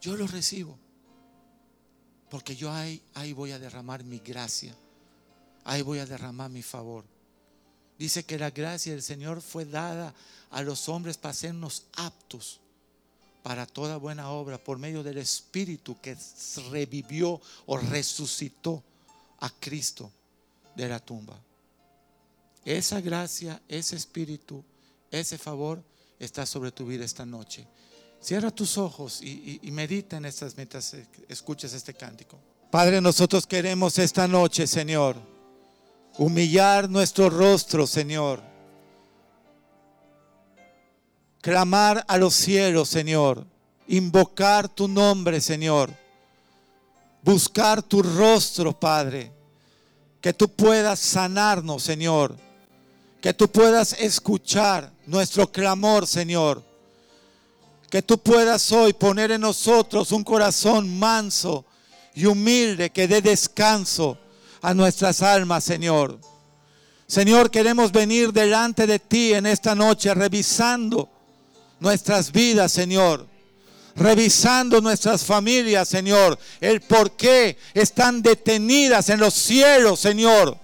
[0.02, 0.78] Yo lo recibo.
[2.28, 4.76] Porque yo ahí, ahí voy a derramar mi gracia.
[5.64, 7.06] Ahí voy a derramar mi favor.
[7.98, 10.12] Dice que la gracia del Señor fue dada
[10.50, 12.60] a los hombres para hacernos aptos
[13.42, 16.14] para toda buena obra por medio del Espíritu que
[16.70, 18.82] revivió o resucitó
[19.40, 20.12] a Cristo
[20.74, 21.38] de la tumba.
[22.64, 24.64] Esa gracia, ese Espíritu,
[25.10, 25.82] ese favor
[26.18, 27.66] está sobre tu vida esta noche.
[28.20, 30.96] Cierra tus ojos y, medita en estas mientras
[31.28, 32.38] escuchas este cántico.
[32.70, 35.16] Padre, nosotros queremos esta noche, Señor,
[36.16, 38.42] humillar nuestro rostro, Señor.
[41.42, 43.46] Clamar a los cielos, Señor.
[43.88, 45.90] Invocar tu nombre, Señor.
[47.22, 49.33] Buscar tu rostro, Padre.
[50.24, 52.34] Que tú puedas sanarnos, Señor.
[53.20, 56.64] Que tú puedas escuchar nuestro clamor, Señor
[57.94, 61.64] que tú puedas hoy poner en nosotros un corazón manso
[62.12, 64.18] y humilde que dé descanso
[64.62, 66.18] a nuestras almas, Señor.
[67.06, 71.08] Señor, queremos venir delante de ti en esta noche revisando
[71.78, 73.28] nuestras vidas, Señor.
[73.96, 76.38] Revisando nuestras familias, Señor.
[76.60, 80.58] El por qué están detenidas en los cielos, Señor.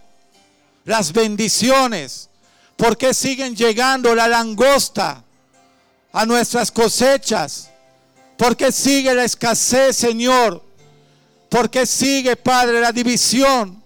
[0.84, 2.28] Las bendiciones.
[2.76, 5.24] ¿Por qué siguen llegando la langosta?
[6.12, 7.68] a nuestras cosechas?
[8.36, 10.64] porque sigue la escasez, Señor?
[11.50, 13.82] porque sigue, Padre, la división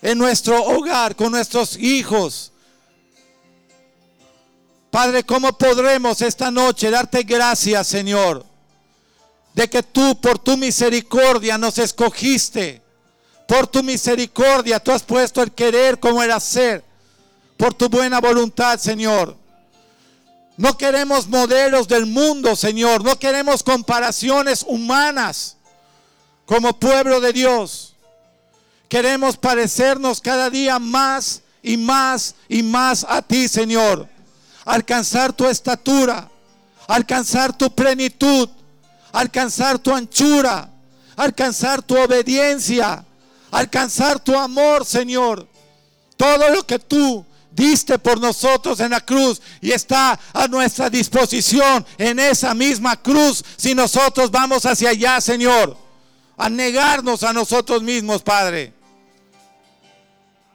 [0.00, 2.52] en nuestro hogar con nuestros hijos?
[4.96, 8.46] Padre, ¿cómo podremos esta noche darte gracias, Señor?
[9.52, 12.80] De que tú por tu misericordia nos escogiste.
[13.46, 16.82] Por tu misericordia tú has puesto el querer como el hacer.
[17.58, 19.36] Por tu buena voluntad, Señor.
[20.56, 23.04] No queremos modelos del mundo, Señor.
[23.04, 25.58] No queremos comparaciones humanas
[26.46, 27.96] como pueblo de Dios.
[28.88, 34.15] Queremos parecernos cada día más y más y más a ti, Señor.
[34.66, 36.28] Alcanzar tu estatura,
[36.86, 38.50] alcanzar tu plenitud,
[39.12, 40.68] alcanzar tu anchura,
[41.16, 43.04] alcanzar tu obediencia,
[43.50, 45.48] alcanzar tu amor, Señor.
[46.16, 51.86] Todo lo que tú diste por nosotros en la cruz y está a nuestra disposición
[51.96, 55.76] en esa misma cruz si nosotros vamos hacia allá, Señor,
[56.36, 58.74] a negarnos a nosotros mismos, Padre.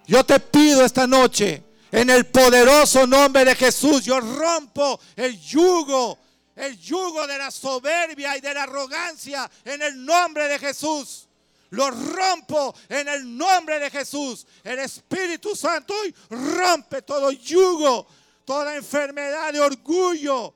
[0.06, 6.18] Yo te pido esta noche, en el poderoso nombre de Jesús, yo rompo el yugo,
[6.56, 11.28] el yugo de la soberbia y de la arrogancia en el nombre de Jesús.
[11.72, 14.46] Lo rompo en el nombre de Jesús.
[14.64, 18.08] El Espíritu Santo hoy rompe todo yugo,
[18.46, 20.54] toda enfermedad de orgullo,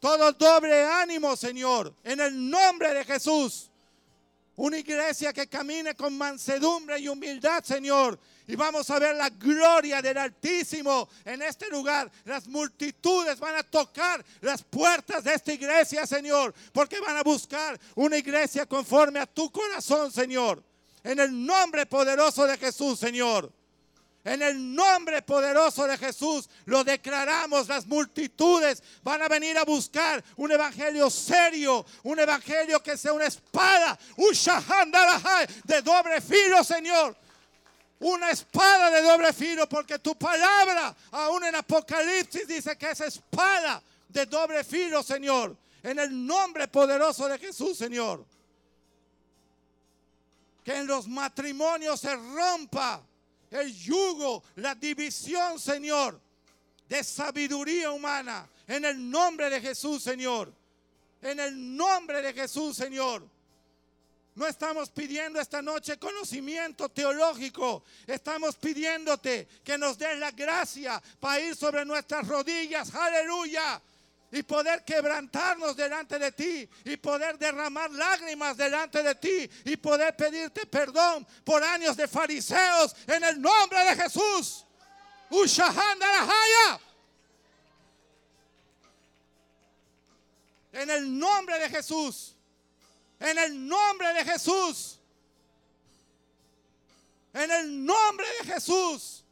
[0.00, 1.94] todo doble ánimo, Señor.
[2.04, 3.70] En el nombre de Jesús.
[4.56, 10.02] Una iglesia que camine con mansedumbre y humildad, Señor y vamos a ver la gloria
[10.02, 12.10] del Altísimo en este lugar.
[12.24, 17.78] Las multitudes van a tocar las puertas de esta iglesia, Señor, porque van a buscar
[17.94, 20.62] una iglesia conforme a tu corazón, Señor.
[21.02, 23.50] En el nombre poderoso de Jesús, Señor.
[24.24, 27.68] En el nombre poderoso de Jesús lo declaramos.
[27.68, 33.26] Las multitudes van a venir a buscar un evangelio serio, un evangelio que sea una
[33.26, 34.34] espada, un
[35.64, 37.23] de doble filo, Señor
[38.04, 43.82] una espada de doble filo, porque tu palabra, aún en Apocalipsis, dice que es espada
[44.08, 45.56] de doble filo, Señor.
[45.82, 48.24] En el nombre poderoso de Jesús, Señor.
[50.62, 53.02] Que en los matrimonios se rompa
[53.50, 56.20] el yugo, la división, Señor,
[56.88, 60.52] de sabiduría humana En el nombre de Jesús, Señor.
[61.22, 63.26] En el nombre de Jesús, Señor.
[64.34, 67.84] No estamos pidiendo esta noche conocimiento teológico.
[68.04, 72.92] Estamos pidiéndote que nos des la gracia para ir sobre nuestras rodillas.
[72.92, 73.80] Aleluya.
[74.32, 76.68] Y poder quebrantarnos delante de ti.
[76.84, 79.48] Y poder derramar lágrimas delante de ti.
[79.66, 82.96] Y poder pedirte perdón por años de fariseos.
[83.06, 84.66] En el nombre de Jesús.
[90.72, 92.34] En el nombre de Jesús.
[93.24, 95.00] En el nombre de Jesús.
[97.32, 99.24] En el nombre de Jesús.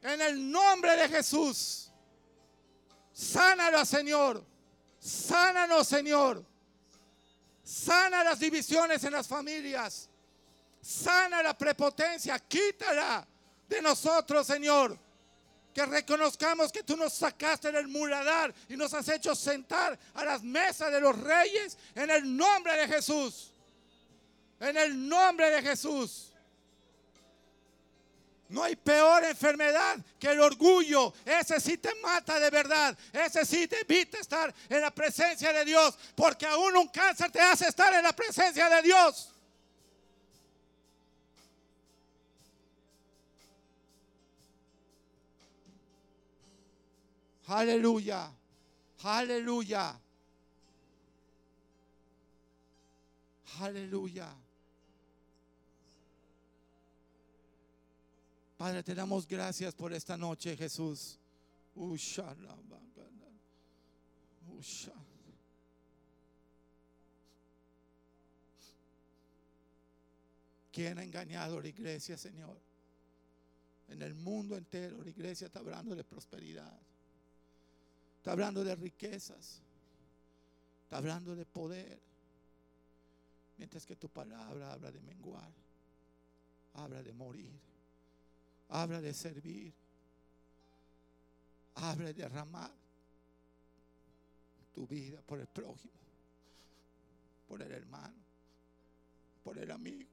[0.00, 1.90] En el nombre de Jesús.
[3.12, 4.42] Sánalo, Señor.
[4.98, 6.42] Sánanos, Señor.
[7.62, 10.08] Sana las divisiones en las familias.
[10.80, 12.38] Sana la prepotencia.
[12.38, 13.26] Quítala
[13.68, 14.98] de nosotros, Señor
[15.72, 20.42] que reconozcamos que tú nos sacaste del muladar y nos has hecho sentar a las
[20.42, 23.52] mesas de los reyes en el nombre de Jesús.
[24.60, 26.32] En el nombre de Jesús.
[28.52, 31.14] No hay peor enfermedad que el orgullo.
[31.24, 32.96] Ese sí te mata de verdad.
[33.10, 35.98] Ese sí te evita estar en la presencia de Dios.
[36.14, 39.32] Porque aún un cáncer te hace estar en la presencia de Dios.
[47.46, 48.32] Aleluya.
[49.02, 50.00] Aleluya.
[53.60, 54.34] Aleluya.
[58.56, 61.18] Padre, te damos gracias por esta noche, Jesús.
[70.70, 72.56] ¿Quién ha engañado a la iglesia, Señor?
[73.88, 76.80] En el mundo entero la iglesia está hablando de prosperidad.
[78.22, 79.60] Está hablando de riquezas.
[80.84, 81.98] Está hablando de poder.
[83.58, 85.50] Mientras que tu palabra habla de menguar.
[86.74, 87.50] Habla de morir.
[88.68, 89.74] Habla de servir.
[91.74, 92.70] Habla de derramar
[94.72, 95.92] tu vida por el prójimo.
[97.48, 98.22] Por el hermano.
[99.42, 100.08] Por el amigo.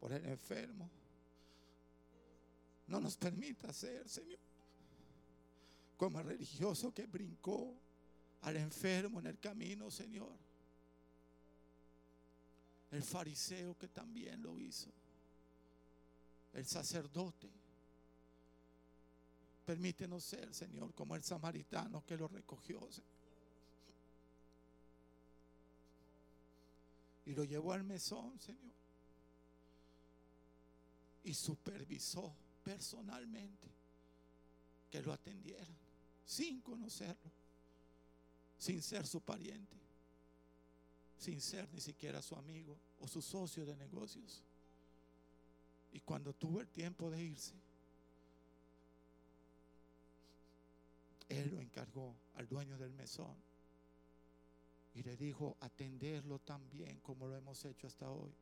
[0.00, 0.88] Por el enfermo.
[2.86, 4.43] No nos permita ser, Señor
[6.04, 7.74] como el religioso que brincó
[8.42, 10.36] al enfermo en el camino, Señor.
[12.90, 14.90] El fariseo que también lo hizo.
[16.52, 17.48] El sacerdote.
[19.64, 22.86] Permítenos ser, Señor, como el samaritano que lo recogió.
[27.24, 28.74] Y lo llevó al mesón, Señor.
[31.24, 32.30] Y supervisó
[32.62, 33.70] personalmente
[34.90, 35.83] que lo atendieran
[36.26, 37.30] sin conocerlo,
[38.58, 39.76] sin ser su pariente,
[41.18, 44.42] sin ser ni siquiera su amigo o su socio de negocios.
[45.92, 47.54] Y cuando tuvo el tiempo de irse,
[51.28, 53.34] él lo encargó al dueño del mesón
[54.94, 58.32] y le dijo atenderlo tan bien como lo hemos hecho hasta hoy.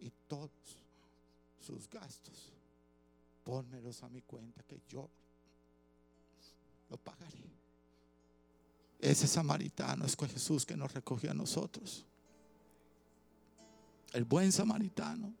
[0.00, 0.50] Y todos
[1.60, 2.52] sus gastos,
[3.44, 5.08] pónmelos a mi cuenta que yo
[6.90, 7.38] lo pagaré.
[8.98, 12.04] Ese samaritano es Jesús que nos recogió a nosotros.
[14.12, 15.32] El buen samaritano.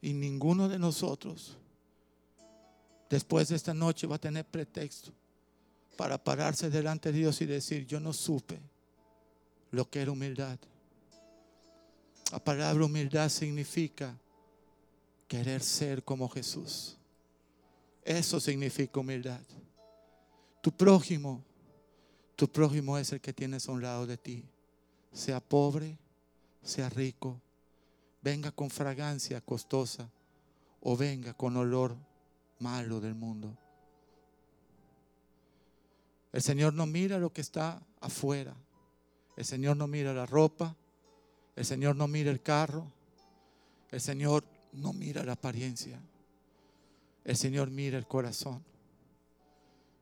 [0.00, 1.56] Y ninguno de nosotros,
[3.10, 5.12] después de esta noche, va a tener pretexto
[5.96, 8.60] para pararse delante de Dios y decir, yo no supe
[9.72, 10.58] lo que era humildad.
[12.30, 14.16] La palabra humildad significa
[15.26, 16.97] querer ser como Jesús.
[18.08, 19.42] Eso significa humildad.
[20.62, 21.44] Tu prójimo,
[22.36, 24.46] tu prójimo es el que tienes a un lado de ti.
[25.12, 25.98] Sea pobre,
[26.62, 27.38] sea rico,
[28.22, 30.10] venga con fragancia costosa
[30.80, 31.98] o venga con olor
[32.60, 33.54] malo del mundo.
[36.32, 38.56] El Señor no mira lo que está afuera.
[39.36, 40.74] El Señor no mira la ropa.
[41.54, 42.90] El Señor no mira el carro.
[43.90, 46.00] El Señor no mira la apariencia.
[47.24, 48.64] El Señor mira el corazón.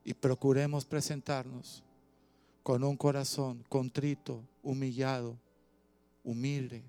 [0.05, 1.83] Y procuremos presentarnos
[2.63, 5.37] con un corazón contrito, humillado,
[6.23, 6.83] humilde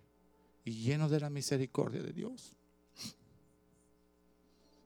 [0.64, 2.54] y lleno de la misericordia de Dios.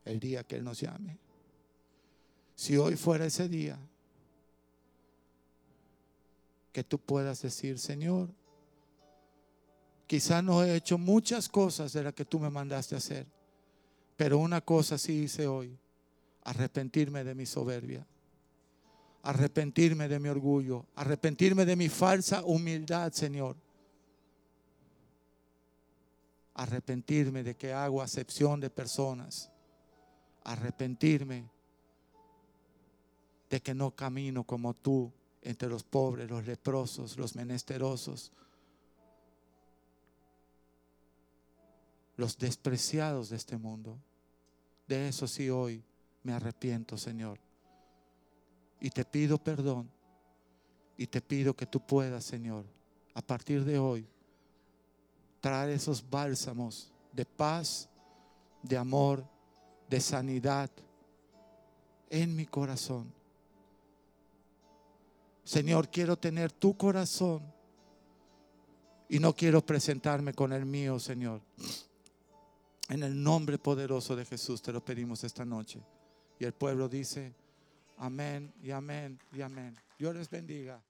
[0.06, 1.18] El día que Él nos llame.
[2.56, 3.78] Si hoy fuera ese día,
[6.72, 8.30] que tú puedas decir, Señor,
[10.08, 13.28] quizá no he hecho muchas cosas de las que tú me mandaste hacer
[14.16, 15.78] Pero una cosa sí hice hoy,
[16.44, 18.06] arrepentirme de mi soberbia,
[19.24, 23.56] arrepentirme de mi orgullo, arrepentirme de mi falsa humildad, Señor.
[26.54, 29.50] Arrepentirme de que hago acepción de personas.
[30.44, 31.50] Arrepentirme
[33.50, 35.12] de que no camino como tú
[35.42, 38.32] entre los pobres, los leprosos, los menesterosos,
[42.18, 43.98] los despreciados de este mundo.
[44.88, 45.84] De eso sí hoy
[46.24, 47.40] me arrepiento, Señor.
[48.80, 49.90] Y te pido perdón.
[50.98, 52.66] Y te pido que tú puedas, Señor,
[53.14, 54.06] a partir de hoy,
[55.40, 57.90] traer esos bálsamos de paz,
[58.62, 59.26] de amor,
[59.90, 60.70] de sanidad
[62.10, 63.12] en mi corazón.
[65.44, 67.42] Señor, quiero tener tu corazón
[69.10, 71.42] y no quiero presentarme con el mío, Señor.
[72.92, 75.80] En el nombre poderoso de Jesús te lo pedimos esta noche.
[76.38, 77.34] Y el pueblo dice,
[77.98, 79.74] amén y amén y amén.
[79.98, 80.84] Dios les bendiga.